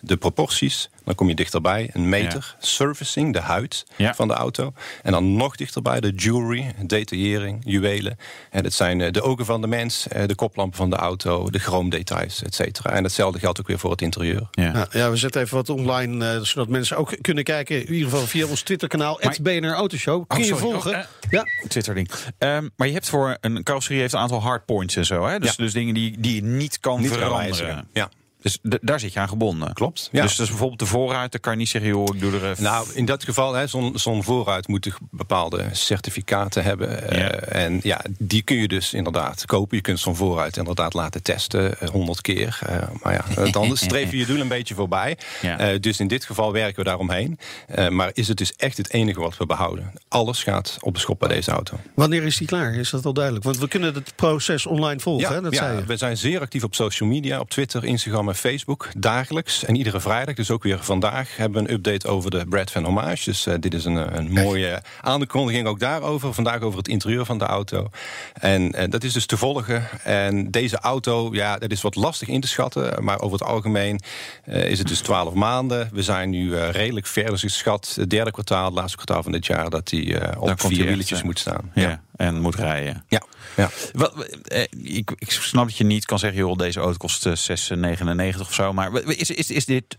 [0.00, 1.90] De proporties, dan kom je dichterbij.
[1.92, 2.56] Een meter.
[2.58, 4.14] Servicing, de huid Ja.
[4.14, 4.72] van de auto.
[5.02, 8.18] En dan nog dichterbij de jewelry, detaillering, juwelen.
[8.50, 11.50] En dat zijn eh, de ogen van de mens, eh, de koplampen van de auto,
[11.50, 12.90] de chroomdetails, et cetera.
[12.90, 14.48] En hetzelfde geldt ook weer voor het interieur.
[14.50, 14.64] Ja.
[14.72, 17.86] Ja, ja, we zetten even wat online, eh, zodat mensen ook kunnen kijken.
[17.86, 20.24] In ieder geval via ons Twitterkanaal, Maar- BNR Autoshow.
[20.26, 20.70] Kun Oh, je sorry.
[20.70, 20.94] volgen?
[20.96, 21.44] Oh, ja.
[21.68, 22.10] Twitter-ding.
[22.38, 25.26] Ehm, maar je hebt voor een carrosserie heeft een aantal hardpoints en zo.
[25.26, 25.38] Hè?
[25.38, 25.54] Dus, Ja.
[25.56, 27.88] dus dingen die, die je niet kan Niet veranderen.
[27.92, 28.08] Ja.
[28.42, 29.72] Dus d- daar zit je aan gebonden.
[29.72, 30.22] Klopt, ja.
[30.22, 32.50] Dus dat is bijvoorbeeld de voorruit, dan kan je niet zeggen, joh, ik doe er
[32.50, 32.62] even...
[32.64, 37.08] Nou, in dat geval, hè, zo'n zo'n voorruit moet bepaalde certificaten hebben.
[37.10, 37.30] eh, Ja.
[37.30, 39.76] en ja, die kun je dus inderdaad kopen.
[39.76, 42.58] Je kunt zo'n voorruit inderdaad laten testen, honderd keer.
[42.66, 45.18] Eh, maar ja, eh, dan streef je je doel een beetje voorbij.
[45.42, 45.58] Ja.
[45.58, 47.38] Eh, dus in dit geval werken we daaromheen.
[47.66, 49.92] Eh, maar is het dus echt het enige wat we behouden?
[50.08, 51.76] Alles gaat op de schop bij deze auto.
[51.94, 52.74] Wanneer is die klaar?
[52.74, 53.44] Is dat al duidelijk?
[53.44, 55.40] Want we kunnen het proces online volgen, hè?
[55.40, 55.84] dat ja, zei je.
[55.84, 58.88] we zijn zeer actief op social media, op Twitter, Instagram Facebook.
[58.96, 60.34] Dagelijks en iedere vrijdag.
[60.34, 63.24] Dus ook weer vandaag hebben we een update over de Brad van Hommage.
[63.24, 66.34] Dus eh, dit is een, eh, een mooie aankondiging ook daarover.
[66.34, 67.88] Vandaag over het interieur van de auto.
[68.32, 69.88] En eh, dat is dus te volgen.
[70.02, 73.04] En deze auto, ja, dat is wat lastig in te schatten.
[73.04, 74.00] Maar over het algemeen
[74.44, 75.88] is het dus 12 maanden.
[75.92, 77.30] We zijn nu redelijk ver.
[77.30, 79.70] Dus ik schat het derde kwartaal, het laatste kwartaal van dit jaar...
[79.70, 81.70] dat die op vier wieletjes eh, moet staan.
[81.74, 82.02] ja.
[82.18, 83.04] En moet rijden.
[83.08, 83.22] ja.
[83.56, 83.70] ja.
[83.92, 88.32] Wat, eh, ik, ik snap dat je niet kan zeggen, joh, deze auto kost eh,
[88.34, 88.72] 6,99 of zo.
[88.72, 89.96] Maar is, is, is dit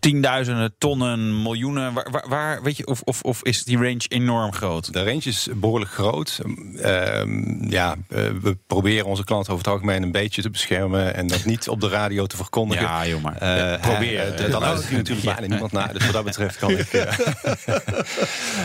[0.00, 1.92] tienduizenden, tonnen, miljoenen?
[1.92, 4.92] Waar, waar, waar- weet je, of, of, of is die range enorm groot?
[4.92, 6.40] De range is behoorlijk groot.
[6.82, 11.26] Ehm, ja, eh, we proberen onze klanten over het algemeen een beetje te beschermen en
[11.26, 12.84] dat niet op de radio te verkondigen.
[12.86, 14.34] Ja, joh, maar Eh, eh, probeer.
[14.34, 15.92] eh, dan luistert hier natuurlijk bijna niemand naar.
[15.92, 16.88] Dus wat dat betreft kan ik.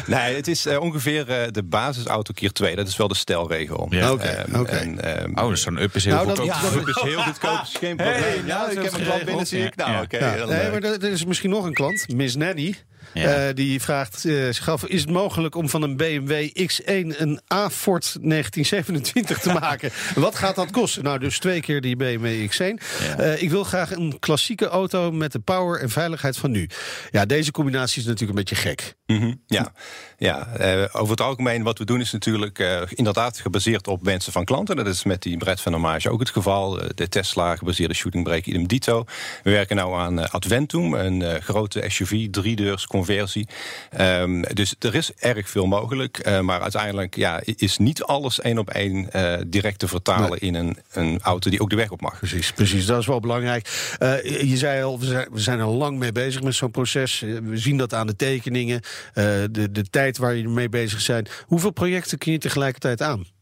[0.08, 2.76] nee, het is ongeveer eh, de basisauto keer 2.
[2.76, 3.88] Dat is wel de stelregel.
[3.90, 4.12] Ja.
[4.12, 4.72] Oké, Ehm, oké.
[4.72, 6.36] en, ehm, Oh, dus zo'n up is heel Nou, goed.
[6.36, 7.60] dat- ja, dat is heel goedkoop.
[7.64, 8.16] is geen probleem.
[8.22, 9.26] Hey, ja, nou, ik zo heb een klant geregeld.
[9.26, 9.76] binnen, zie ik.
[9.76, 10.02] Nou, Ja.
[10.02, 10.18] oké.
[10.18, 10.82] Ja, nee, maar
[11.12, 12.76] is misschien nog een klant, Miss Nanny.
[13.14, 13.48] Ja.
[13.48, 16.86] Eh, die vraagt eh, zich af: is het mogelijk om van een BMW X1
[17.18, 19.92] een A-Ford 1927 te maken?
[20.16, 21.04] Wat gaat dat kosten?
[21.04, 22.56] Nou, dus twee keer die BMW X1.
[22.58, 23.18] Ja.
[23.18, 26.70] Eh, ik wil graag een klassieke auto met de power en veiligheid van nu.
[27.12, 28.96] Ja, deze combinatie is natuurlijk een beetje gek.
[29.06, 29.74] Mhm, Ja,
[30.18, 30.48] ja.
[30.92, 34.76] over het algemeen wat we doen is natuurlijk inderdaad gebaseerd op wensen van klanten.
[34.76, 36.80] Dat is met die Brett van Hommage ook het geval.
[36.96, 39.06] De Tesla gebaseerde shooting brake idem dito.
[39.44, 43.48] We werken nou aan Adventum, een grote SUV, driedeurs conversie.
[43.92, 46.18] Ehm, dus er is erg veel mogelijk.
[46.18, 50.56] eh, maar uiteindelijk ja, is niet alles één op één eh, direct te vertalen in
[50.56, 52.18] een, een auto die ook de weg op mag.
[52.18, 52.86] Precies, precies.
[52.86, 53.96] Dat is wel belangrijk.
[54.00, 57.20] Eh, je zei al, we zijn, we zijn er lang mee bezig met zo'n proces.
[57.20, 58.82] We zien dat aan de tekeningen,
[59.14, 61.30] de, de tijd waar je mee bezig bent.
[61.46, 63.35] Hoeveel projecten kun je tegelijkertijd aan?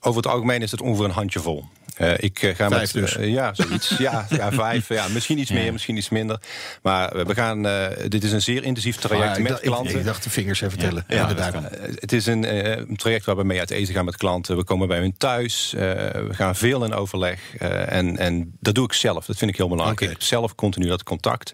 [0.00, 1.64] Over het algemeen is het ongeveer een handjevol.
[1.96, 3.16] Eh, ik eh, ga Vijf met dus.
[3.16, 3.94] eh, ja, zoiets.
[3.98, 4.88] ja, ja, vijf.
[4.88, 6.40] Ja, misschien iets meer, misschien iets minder.
[6.82, 7.62] Maar we gaan.
[8.08, 9.98] dit is een zeer intensief traject Ah, met dacht, klanten.
[9.98, 11.04] ik dacht de vingers even tellen.
[11.08, 11.54] Ja, Inderdaad.
[11.54, 12.56] eh, het is een,
[12.88, 14.56] een traject waar we mee uit eten gaan met klanten.
[14.56, 15.72] We komen bij hun thuis.
[15.76, 17.54] we gaan veel in overleg.
[17.88, 19.26] en, en dat doe ik zelf.
[19.26, 20.00] Dat vind ik heel belangrijk.
[20.00, 21.52] Ik heb zelf continu dat contact.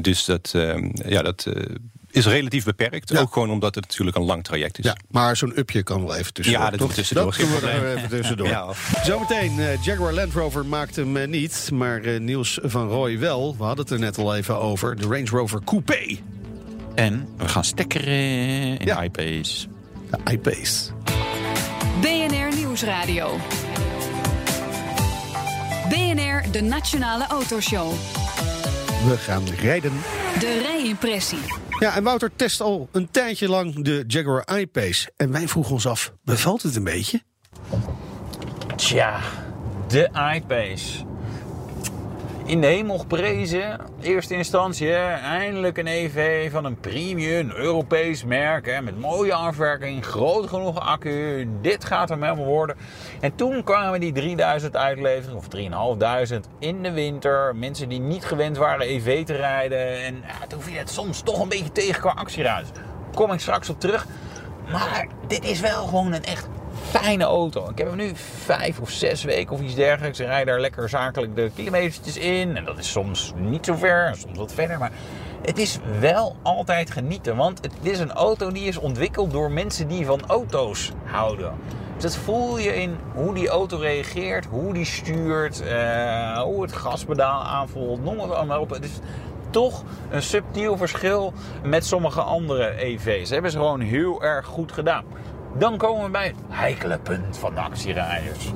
[0.00, 0.74] Dus dat, eh,
[1.06, 1.46] ja, dat
[2.10, 3.08] is relatief beperkt.
[3.08, 3.20] Ja.
[3.20, 4.84] Ook gewoon omdat het natuurlijk een lang traject is.
[4.84, 6.64] Ja, maar zo'n upje kan wel even tussendoor.
[6.64, 8.48] Ja, dat doen tussendoor, Dat we er even tussendoor.
[8.48, 8.66] Ja.
[9.04, 13.54] Zometeen, eh, Jaguar Land Rover maakt hem eh, niet, maar eh, Niels van Rooij wel.
[13.58, 14.96] We hadden het er net al even over.
[14.96, 16.18] De Range Rover Coupé.
[16.94, 19.02] En we gaan stekkeren in Ja.
[19.02, 19.66] iPace.
[20.10, 20.90] De iPace.
[22.00, 23.36] BNR Nieuwsradio.
[25.88, 27.92] BNR, de Nationale Autoshow.
[29.06, 29.92] We gaan rijden.
[30.38, 31.38] De rijimpressie.
[31.78, 35.12] Ja, en Wouter test al een tijdje lang de Jaguar I-Pace.
[35.16, 37.22] En wij vroegen ons af, bevalt het een beetje?
[38.76, 39.20] Tja,
[39.88, 41.09] de iPace.
[42.44, 48.66] In de hemel geprezen, eerste instantie, eindelijk een EV van een premium Europees merk.
[48.66, 51.48] Hè, met mooie afwerking, groot genoeg accu.
[51.60, 52.76] Dit gaat hem helemaal worden.
[53.20, 57.56] En toen kwamen die 3000 uitleveringen, of 3500 in de winter.
[57.56, 60.02] Mensen die niet gewend waren EV te rijden.
[60.04, 62.68] En ja, toen viel het soms toch een beetje tegen qua actieruis.
[63.14, 64.06] Kom ik straks op terug.
[64.70, 66.48] Maar dit is wel gewoon een echt
[66.90, 67.68] fijne auto.
[67.68, 68.12] Ik heb hem nu
[68.44, 70.20] vijf of zes weken of iets dergelijks.
[70.20, 72.56] Ik rijd daar lekker zakelijk de kilometertjes in.
[72.56, 74.78] En dat is soms niet zo ver, soms wat verder.
[74.78, 74.92] Maar
[75.42, 77.36] het is wel altijd genieten.
[77.36, 81.52] Want het is een auto die is ontwikkeld door mensen die van auto's houden.
[81.94, 86.72] Dus dat voel je in hoe die auto reageert, hoe die stuurt, eh, hoe het
[86.72, 88.04] gaspedaal aanvoelt.
[88.04, 88.70] Noem het allemaal op.
[88.70, 88.98] Het is
[89.50, 91.32] toch een subtiel verschil
[91.62, 93.20] met sommige andere EV's.
[93.20, 95.04] Dat hebben ze gewoon heel erg goed gedaan.
[95.58, 98.52] Dan komen we bij het heikele punt van de actierijders.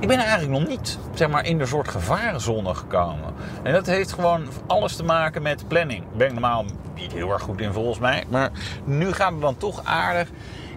[0.00, 3.34] Ik ben eigenlijk nog niet zeg maar, in de soort gevarenzone gekomen.
[3.62, 6.00] En dat heeft gewoon alles te maken met planning.
[6.00, 6.64] Daar ben ik normaal
[6.94, 8.24] niet heel erg goed in volgens mij.
[8.28, 8.50] Maar
[8.84, 10.28] nu gaat het dan toch aardig.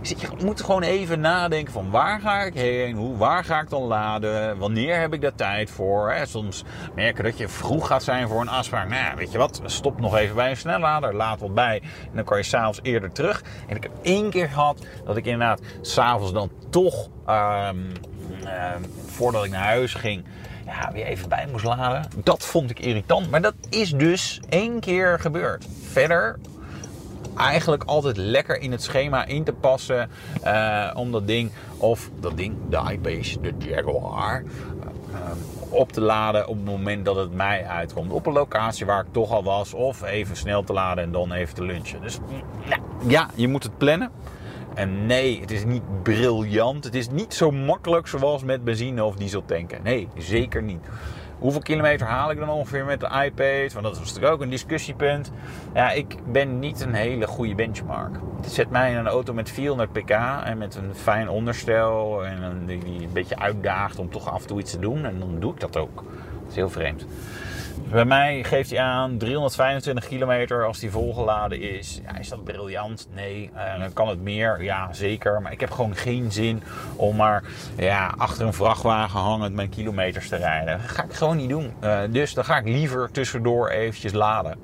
[0.01, 2.95] Je moet gewoon even nadenken van waar ga ik heen?
[2.95, 4.57] Hoe, waar ga ik dan laden?
[4.57, 6.11] Wanneer heb ik daar tijd voor?
[6.11, 6.63] Hè, soms
[6.95, 8.89] merken dat je vroeg gaat zijn voor een afspraak.
[8.89, 11.15] Nou weet je wat, stop nog even bij een snellader.
[11.15, 11.81] Laat wat bij.
[11.81, 13.43] En dan kan je s'avonds eerder terug.
[13.67, 17.09] En ik heb één keer gehad dat ik inderdaad s'avonds dan toch...
[17.25, 17.77] ehm,
[18.45, 20.25] ehm, voordat ik naar huis ging,
[20.65, 22.07] ja, weer even bij moest laden.
[22.23, 23.31] Dat vond ik irritant.
[23.31, 25.67] Maar dat is dus één keer gebeurd.
[25.91, 26.39] Verder
[27.35, 30.09] eigenlijk altijd lekker in het schema in te passen.
[30.43, 34.43] eh, om dat ding, of dat ding, de iPace, de Jaguar,
[35.13, 35.19] eh,
[35.69, 38.11] op te laden op het moment dat het mij uitkomt.
[38.11, 39.73] Op een locatie waar ik toch al was.
[39.73, 42.01] Of even snel te laden en dan even te lunchen.
[42.01, 42.19] Dus
[42.65, 42.77] ja,
[43.07, 44.11] ja je moet het plannen.
[44.73, 46.83] En nee, het is niet briljant.
[46.83, 49.79] Het is niet zo makkelijk zoals met benzine of diesel tanken.
[49.83, 50.79] Nee, zeker niet.
[51.41, 53.73] Hoeveel kilometer haal ik dan ongeveer met de iPad?
[53.73, 55.31] Want dat was natuurlijk ook een discussiepunt.
[55.73, 58.15] Ja, ik ben niet een hele goede benchmark.
[58.41, 60.09] Het zet mij in een auto met 400 pk
[60.43, 62.25] en met een fijn onderstel.
[62.25, 65.05] En een, die die een beetje uitdaagt om toch af en toe iets te doen.
[65.05, 65.95] En dan doe ik dat ook.
[65.95, 67.05] Dat is heel vreemd.
[67.89, 72.01] Bij mij geeft hij aan 325 kilometer als die volgeladen is.
[72.03, 73.07] Ja, is dat briljant?
[73.13, 73.51] Nee.
[73.79, 74.63] Dan kan het meer?
[74.63, 75.41] Ja, zeker.
[75.41, 76.63] Maar ik heb gewoon geen zin
[76.95, 77.43] om maar
[77.77, 80.77] ja, achter een vrachtwagen hangend mijn kilometers te rijden.
[80.81, 81.73] Dat ga ik gewoon niet doen.
[81.79, 84.57] Eh, dus dan ga ik liever tussendoor eventjes laden.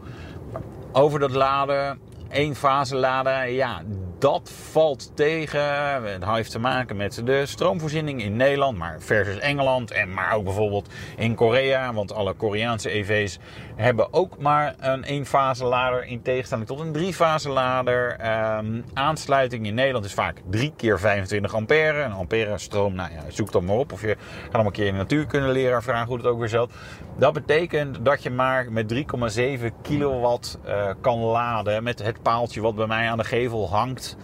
[0.92, 2.00] Over dat laden,
[2.30, 3.82] één fase laden, ja,
[4.20, 5.62] dat valt tegen.
[6.04, 10.44] Het heeft te maken met de stroomvoorziening in Nederland, maar versus Engeland en maar ook
[10.44, 10.88] bijvoorbeeld
[11.18, 11.94] in Korea.
[11.94, 13.40] Want alle Koreaanse EV's
[13.78, 18.16] hebben ook maar een één-fase lader in tegenstelling tot een drie-fase lader.
[18.20, 22.04] Ehm, aansluiting in Nederland is vaak 3 keer 25 ampère.
[22.04, 23.92] Een ampère stroom, nou ja, zoek dat maar op.
[23.92, 26.50] Of je gaat hem een keer in de natuurkunde leren vragen hoe het ook weer
[26.50, 26.72] zat.
[27.18, 32.76] Dat betekent dat je maar met 3,7 kilowatt eh, kan laden met het paaltje wat
[32.76, 34.18] bij mij aan de gevel hangt.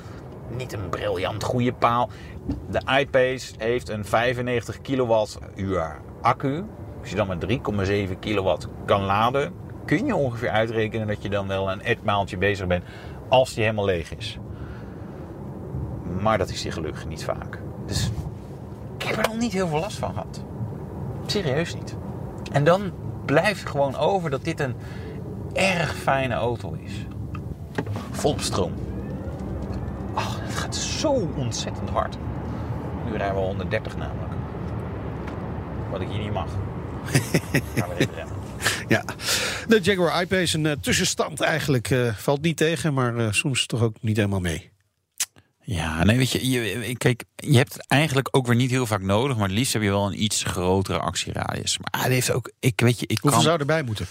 [0.50, 2.10] Niet een briljant goede paal.
[2.70, 6.66] De iPace heeft een 95 kilowattuur accu.
[7.04, 7.46] Als je dan met
[8.10, 9.54] 3,7 kilowatt kan laden,
[9.86, 12.84] kun je ongeveer uitrekenen dat je dan wel een etmaaltje bezig bent
[13.28, 14.40] als die helemaal leeg is.
[16.22, 17.60] Maar dat is die gelukkig niet vaak.
[17.86, 18.12] Dus
[18.98, 20.44] ik heb er nog niet heel veel last van gehad.
[21.26, 21.96] Serieus niet.
[22.52, 22.92] En dan
[23.26, 24.76] blijft gewoon over dat dit een
[25.54, 27.06] erg fijne auto is.
[28.12, 28.74] Vol op stroom.
[30.14, 32.18] Ach, het gaat zo ontzettend hard.
[33.06, 34.34] Nu rijden we 130 namelijk.
[35.92, 36.48] Wat ik hier niet mag.
[38.88, 39.04] Ja,
[39.68, 41.90] de Jaguar I-Pace, een eh, tussenstand eigenlijk.
[41.90, 44.72] eh, valt niet tegen, maar eh, soms toch ook niet helemaal mee.
[45.62, 49.02] Ja, nee, weet je, je, kijk, je hebt het eigenlijk ook weer niet heel vaak
[49.02, 51.78] nodig, maar het liefst heb je wel een iets grotere actieradius.
[51.78, 54.06] Maar hij heeft ook, ik weet je, ik Hoeveel kan, zou erbij moeten?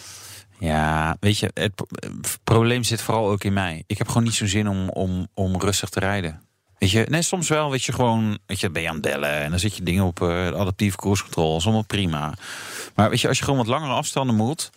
[0.59, 3.85] Ja, weet je, het pro- het probleem zit vooral ook in mij.
[3.87, 6.43] Ik heb gewoon niet zo'n zin om, om, om rustig te rijden.
[6.83, 9.51] Weet je, nee, soms wel, weet je, gewoon, weet je, ben je aan bellen en
[9.51, 12.35] dan zit je dingen op eh adaptieve cruise control, prima.
[12.95, 14.71] Maar weet je, als je gewoon wat langere afstanden moet,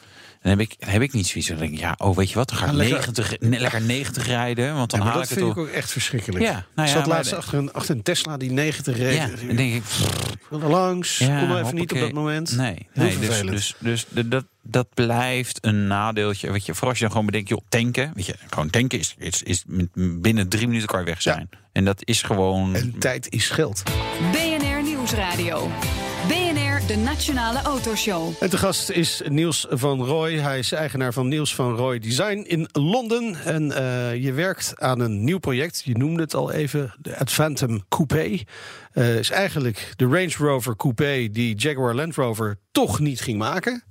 [0.46, 1.50] dan heb ik, dan heb ik niet zoiets.
[1.50, 3.60] Dan denk ik, ja, oh, weet je wat, dan ga ik Ja, lekker- 90, ne-
[3.60, 6.44] lekker 90 rijden, want dan Ja, haal dat ik het vind ik ook echt verschrikkelijk.
[6.44, 9.16] Ja, nou ik zat laatst de- achter een, achter een Tesla die 90 reed.
[9.16, 9.84] Ja, dan denk ik,
[10.32, 12.56] Ik wil er langs, Ja, kom maar even niet op dat moment.
[12.58, 13.52] Nee, Heel nee dus, vervelend.
[13.56, 16.52] dus, dus de- dat, dat blijft een nadeeltje.
[16.52, 18.12] Weet je, vooral als je dan gewoon bedenkt, joh, tanken.
[18.16, 21.50] Weet je, gewoon tanken is, is, is met- binnen drie minuten kan je weg zijn.
[21.72, 22.76] En dat is gewoon.
[22.76, 23.84] En tijd is geld.
[24.32, 25.72] BNR Nieuwsradio.
[26.88, 28.34] De Nationale Autoshow.
[28.40, 30.34] En te gast is Niels van Roy.
[30.34, 33.36] Hij is eigenaar van Niels van Roy Design in Londen.
[33.46, 35.82] En eh, je werkt aan een nieuw project.
[35.84, 38.40] Je noemde het al even, de Advantum Coupé.
[38.92, 43.84] Eh is eigenlijk de Range Rover Coupé die Jaguar Land Rover toch niet ging maken.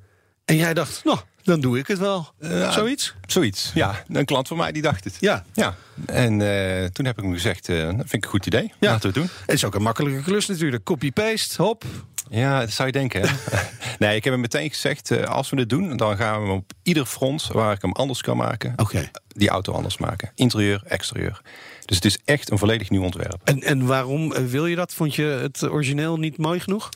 [0.45, 2.29] En jij dacht, nou, dan doe ik het wel.
[2.71, 3.15] Zoiets?
[3.27, 4.05] Zoiets, ja.
[4.09, 5.17] Een klant van mij die dacht het.
[5.21, 5.45] Ja.
[5.53, 5.77] Ja,
[6.07, 8.73] en eh, toen heb ik hem gezegd, dat vind ik een goed idee.
[8.81, 8.91] Ja.
[8.91, 9.39] Laten we het doen.
[9.47, 10.85] Het is ook een makkelijke klus natuurlijk.
[10.85, 11.85] Copy-paste, hop.
[12.29, 13.29] Ja, dat zou je denken.
[13.29, 13.35] Hè?
[13.99, 16.57] nee, ik heb hem meteen gezegd, eh, als we dit doen, dan gaan we hem
[16.57, 19.11] op ieder front waar ik hem anders kan maken, Oké.
[19.29, 20.31] die auto anders maken.
[20.35, 21.41] Interieur, exterieur.
[21.85, 23.41] Dus het is echt een volledig nieuw ontwerp.
[23.45, 24.95] En, en waarom eh, wil je dat?
[24.95, 26.89] Vond je het origineel niet mooi genoeg?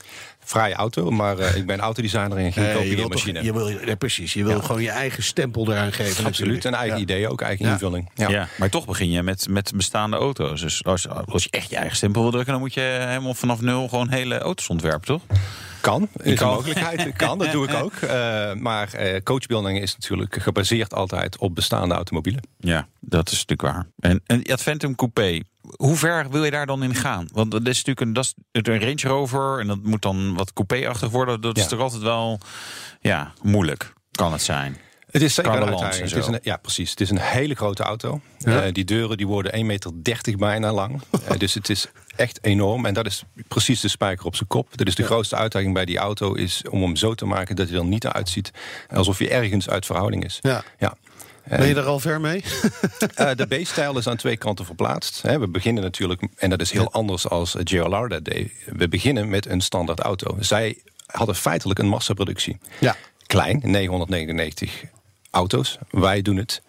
[0.49, 3.43] Fraaie auto, maar eh, ik ben autodesigner en geen Nee, je wil toch, kopieermachine.
[3.43, 6.25] je wil, ja, precies, je wil gewoon je eigen stempel eraan geven.
[6.25, 6.65] Absoluut, natuurlijk.
[6.65, 7.03] een eigen Ja.
[7.03, 7.73] idee ook, eigen Ja.
[7.73, 8.11] invulling.
[8.15, 8.49] ja.
[8.59, 10.61] maar toch begin je met, met bestaande auto's.
[10.61, 13.61] Dus als, als je echt je eigen stempel wil drukken, dan moet je helemaal vanaf
[13.61, 15.23] nul gewoon hele auto's ontwerpen, toch?
[15.81, 16.49] Kan, is Kan.
[16.49, 17.13] een mogelijkheid.
[17.17, 17.93] Kan, dat doe ik ook.
[17.95, 22.43] Eh, maar eh, coachbuilding is natuurlijk gebaseerd altijd op bestaande automobielen.
[22.59, 23.87] Ja, dat is natuurlijk waar.
[24.01, 25.41] En een Adventum Coupé,
[25.77, 27.29] hoe ver wil je daar dan in gaan?
[27.33, 30.53] Want dat is natuurlijk een, dat is een Range Rover en dat moet dan wat
[30.53, 31.41] coupé-achtig worden.
[31.41, 31.69] Dat is Ja.
[31.69, 32.41] toch altijd wel
[33.01, 34.77] ja, moeilijk, kan het zijn.
[35.11, 35.95] Het is zeker een uitdaging.
[35.95, 36.33] en Het is zo.
[36.33, 36.91] een, ja, precies.
[36.91, 38.21] Het is een hele grote auto.
[38.45, 41.01] Eh, die deuren die worden 1,30 meter bijna lang.
[41.29, 42.87] Eh, dus het is echt enorm.
[42.87, 44.77] En dat is precies de spijker op zijn kop.
[44.77, 46.35] Dat is de grootste uitdaging bij die auto.
[46.35, 48.51] Is om hem zo te maken dat hij er niet uitziet
[48.95, 50.39] alsof hij ergens uit verhouding is.
[50.41, 50.62] Ja.
[50.79, 50.95] Ja.
[51.49, 52.45] Ben je er al ver mee?
[53.15, 55.21] Eh, de B-stijl is aan twee kanten verplaatst.
[55.23, 58.53] We beginnen natuurlijk, en dat is heel anders als JLR dat deed.
[58.67, 60.37] We beginnen met een standaard auto.
[60.41, 62.59] Zij hadden feitelijk een massaproductie.
[62.81, 62.97] Ja.
[63.27, 64.85] Klein, 999
[65.31, 65.79] auto's.
[65.91, 66.63] Wij doen het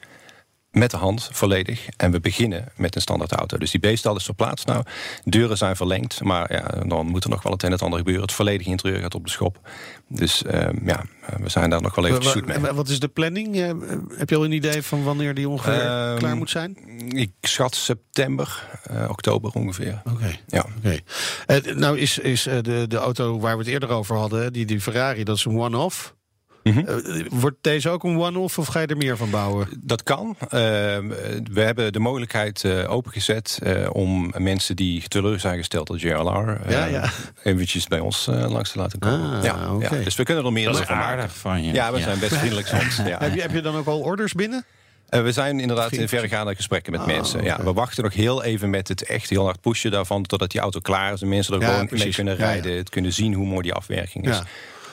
[0.72, 1.88] met de hand volledig.
[1.98, 3.58] En we beginnen met een standaard auto.
[3.58, 4.84] Dus die B-stal is verplaatst nou.
[5.24, 6.24] Deuren zijn verlengd.
[6.24, 8.24] Maar ja, dan moet er nog wel het een en het ander gebeuren.
[8.24, 9.60] Het volledige interieur gaat op de schop.
[10.08, 11.04] Dus ehm, ja,
[11.40, 12.60] we zijn daar nog wel even zoet mee.
[12.60, 13.56] wa- Wat is de planning?
[13.56, 13.72] Eh,
[14.18, 16.78] Heb je al een idee van wanneer die ongeveer Ehm, klaar moet zijn?
[17.16, 20.02] Ik schat september, eh, oktober ongeveer.
[20.14, 20.38] Oké.
[20.48, 20.66] Ja.
[20.78, 20.98] Oké.
[21.46, 24.82] Eh, nou is, is de, de auto waar we het eerder over hadden, die, die
[24.82, 26.18] Ferrari, dat is een one-off.
[26.64, 26.80] Mhm.
[26.80, 26.96] Eh,
[27.30, 29.68] wordt deze ook een one-off of ga je er meer van bouwen?
[29.80, 30.36] Dat kan.
[30.40, 35.98] Eh, we hebben de mogelijkheid eh, opengezet eh, om mensen die teleur zijn gesteld door
[35.98, 36.60] JLR...
[36.66, 37.10] eh, Ja, ja.
[37.44, 39.38] eventjes bij ons eh, langs te laten komen.
[39.38, 39.90] Ah, ja.
[40.04, 41.10] Dus we kunnen er meer Dat is van maken.
[41.12, 41.74] aardig van je.
[41.74, 42.98] Ja, we zijn best vriendelijk soms.
[43.08, 43.18] Ja.
[43.20, 44.66] Heb, je, heb je dan ook al orders binnen?
[45.10, 47.44] Eh, we zijn inderdaad in verregaande gesprekken met Ah, mensen.
[47.44, 50.24] Ja, we wachten nog heel even met het echt heel hard pushen daarvan...
[50.24, 52.16] totdat die auto klaar is en mensen er Ja, gewoon mee precies.
[52.16, 52.50] kunnen Ja, ja.
[52.52, 52.76] rijden.
[52.78, 54.40] Het kunnen zien hoe mooi die afwerking is.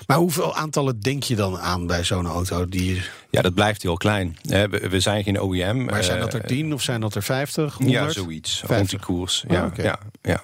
[0.07, 2.66] Maar hoeveel aantallen denk je dan aan bij zo'n auto?
[2.68, 4.36] Die, Ja, dat blijft heel klein.
[4.48, 5.84] Eh, we, zijn geen OEM.
[5.84, 7.76] maar zijn eh, dat er 10 of zijn dat er 50?
[7.78, 8.12] Ja, 100?
[8.12, 8.50] zoiets.
[8.59, 8.76] 50.
[8.78, 9.44] Rond die koers.
[9.48, 9.82] Ah, Ja, oké.
[9.82, 10.42] ja, ja.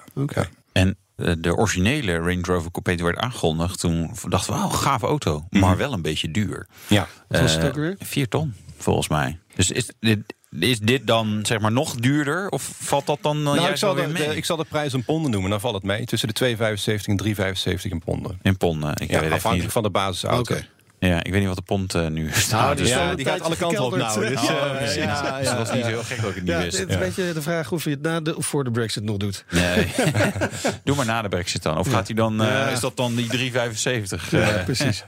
[0.71, 5.45] En eh, de originele Range Rover Coupé werd aangekondigd, toen dachten we, oh, gave auto,
[5.49, 6.67] maar wel een beetje duur.
[6.87, 7.07] Ja.
[7.27, 7.95] Wat was het Eh, ook weer?
[7.99, 9.39] Vier ton, volgens mij.
[9.55, 10.19] Dus is dit,
[10.59, 12.49] is dit dan zeg maar nog duurder?
[12.49, 14.27] Of valt dat dan Nou, ik, juist zal wel de, mee?
[14.27, 16.05] de- ik zal de prijs in ponden noemen, dan valt het mee.
[16.05, 18.39] Tussen de 2,75 en 3,75 in ponden.
[18.41, 18.89] in ponden.
[18.97, 20.53] Ik, Ja, weet afhankelijk niet, van de basisauto.
[20.53, 20.65] Oké.
[21.07, 22.61] Ja, ik weet niet wat de pond eh, nu staat.
[22.61, 24.19] Nou, die dus, eh, die gaat alle kanten op nou.
[24.29, 25.87] Dus, oh, eh, ja, Dus ja, dat is niet ja.
[25.87, 26.77] heel gek dat ik het niet Ja, wist.
[26.77, 29.03] het is een beetje de vraag of je het na de, of voor de brexit
[29.03, 29.45] nog doet.
[29.49, 29.87] Nee.
[30.83, 31.77] Doe maar na de brexit dan.
[31.77, 32.67] Of gaat hij dan, eh, Ja.
[32.67, 34.31] is dat dan die 3,75?
[34.31, 34.63] Ja, eh?
[34.69, 35.03] precies.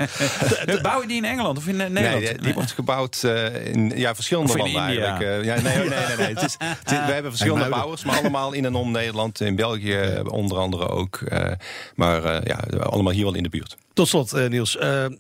[0.82, 2.20] Bouw je die in Engeland of in Nederland?
[2.24, 5.06] Nee, die, wordt gebouwd eh, in ja, verschillende in landen India.
[5.18, 5.44] eigenlijk.
[5.46, 6.18] Ja, nee, nee, nee.
[6.18, 6.28] nee.
[6.36, 9.42] Het is, het is- we hebben verschillende bouwers, maar allemaal in en om Nederland.
[9.42, 11.22] In België onder andere ook.
[11.22, 11.52] eh,
[11.96, 13.78] maar eh, ja, allemaal hier wel in de buurt.
[13.94, 14.78] Tot slot, eh, Niels.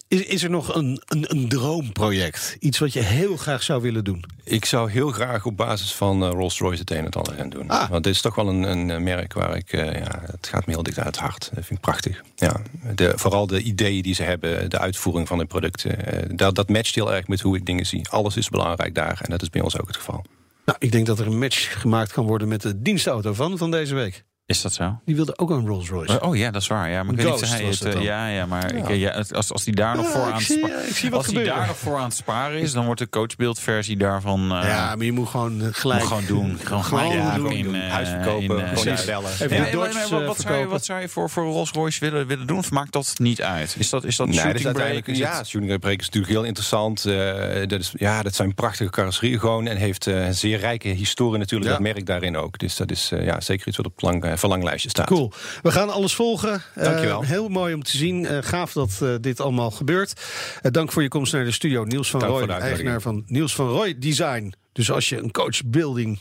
[0.08, 2.58] is, is er nog een, een, een droomproject?
[2.60, 4.24] Iets wat je heel graag zou willen doen?
[4.44, 7.50] Ik zou heel graag op basis van eh, Rolls-Royce het een en het ander gaan
[7.50, 7.70] doen.
[7.70, 7.90] Ah.
[7.90, 9.74] Want dit is toch wel een, een eh, merk waar ik...
[9.74, 11.50] eh, ja, het gaat me heel dicht uit het hart.
[11.54, 12.22] Dat vind ik prachtig.
[12.36, 12.62] Ja,
[12.96, 15.98] de, vooral de ideeën die ze hebben, de uitvoering van hun producten.
[16.38, 18.10] dat, dat matcht heel erg met hoe ik dingen zie.
[18.10, 20.26] Alles is belangrijk daar en dat is bij ons ook het geval.
[20.66, 23.72] Nou, ik denk dat er een match gemaakt kan worden met de dienstauto van, van
[23.72, 24.24] deze week.
[24.48, 25.00] Is dat zo?
[25.06, 26.22] Die wilde ook een Rolls Royce.
[26.22, 26.90] Oh ja, dat is waar.
[26.90, 28.04] Ja, maar ik weet niet, Ghost of hij was het, het eh, dan.
[28.04, 30.44] ja, ja, maar Ik, ja, het- als, als die daar nog Ja, voor aan het
[30.44, 31.60] zie, spa- eh, ik zie wat als die gebeuren.
[31.60, 35.06] daar nog voor aan het sparen is, dan wordt de coachbeeldversie daarvan eh, ja, maar
[35.06, 36.00] je moet gewoon eh, gelijk...
[36.00, 36.58] moet gewoon doen.
[36.64, 37.52] Gewoon, Gewoon gelijk doen.
[37.52, 37.76] in, doen.
[37.76, 39.32] eh, Huis verkopen, in, eh, niet bellen.
[39.32, 41.30] Even Ja, de maar- Dodge, maar wat, eh, wat, zou je, wat zou je voor,
[41.30, 42.58] voor Rolls Royce willen, willen doen?
[42.58, 43.76] Of maakt dat niet uit?
[43.80, 46.06] Is dat, is dat Nee, dat shooting is uiteindelijk, Is ja, het- shooting brake is
[46.06, 47.06] natuurlijk heel interessant.
[47.06, 49.68] Eh, dat, is, ja, dat zijn prachtige carrosserieën gewoon.
[49.68, 52.58] En heeft eh, een zeer rijke historie natuurlijk, dat merk daarin ook.
[52.58, 55.08] Dus dat is eh, ja, zeker iets wat op lang, eh, verlanglijstje staat.
[55.08, 55.32] Cool.
[55.62, 56.64] We gaan alles volgen.
[56.74, 57.24] Eh, Dankjewel.
[57.24, 58.26] heel mooi om te zien.
[58.26, 60.22] Eh, gaaf dat eh, dit allemaal gebeurt.
[60.62, 61.84] Eh, dank voor je komst naar de studio.
[61.84, 64.54] Niels van Dank eigenaar van Niels van Rooij Design.
[64.72, 66.20] Dus als je een coachbuilding...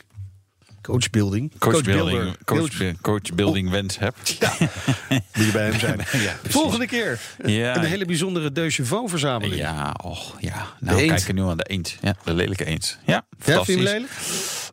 [0.85, 1.53] Coachbuilding?
[1.59, 4.39] Coachbuilding, Coach- coach, coachbuilding wens hebt.
[5.09, 6.01] Moet je bij hem zijn.
[6.49, 7.77] Volgende keer Ja.
[7.77, 9.61] een hele bijzondere Deux Chevaux verzameling.
[9.61, 10.67] Ja, och, ja.
[10.81, 11.09] Nou, eend.
[11.11, 11.97] kijk er nu aan de eend.
[12.01, 12.99] Ja, de lelijke eend.
[13.07, 13.75] Ja, Ja, vind je fantastisch.
[13.75, 14.11] hem lelijk?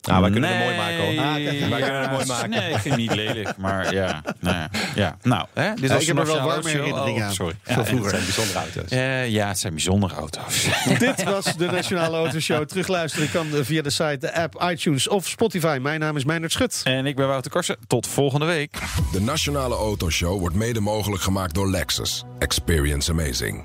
[0.01, 1.26] Nou, wij kunnen het Nee, mooi maken hoor.
[1.26, 2.49] Ah, kijk, wij ja, kunnen het mooi maken.
[2.49, 4.22] Nee, ik vind het niet lelijk, maar ja.
[4.39, 4.70] Nou, ja.
[4.95, 5.18] ja.
[5.22, 7.34] nou hè, dit Ja, was ik heb de er wel Nationale warme herinneringen Oh, aan.
[7.34, 7.55] Sorry.
[7.64, 8.12] Van Ja, vroeger.
[8.14, 8.91] Het zijn bijzondere auto's.
[8.91, 10.68] eh, ja, het zijn bijzondere auto's.
[10.99, 12.66] Dit was de Nationale Autoshow.
[12.66, 15.78] Terugluisteren kan via de site, de app, iTunes of Spotify.
[15.82, 16.82] Mijn naam is Meijnerd Schut.
[16.84, 17.78] en ik ben Wouter Korsen.
[17.88, 18.80] Tot volgende week.
[19.12, 22.24] De Nationale Autoshow wordt mede mogelijk gemaakt door Lexus.
[22.39, 23.64] Experience amazing.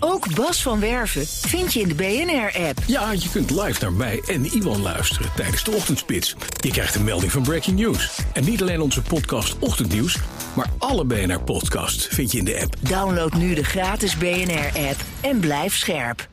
[0.00, 2.78] Ook Bas van Werven vind je in de BNR-app.
[2.86, 6.36] Ja, je kunt live naar mij en Iwan luisteren tijdens de ochtendspits.
[6.60, 8.18] Je krijgt een melding van Breaking News.
[8.32, 10.18] En niet alleen onze podcast Ochtendnieuws,
[10.56, 12.74] maar alle BNR-podcasts vind je in de app.
[12.80, 16.28] Download nu de gratis BNR-app en blijf scherp.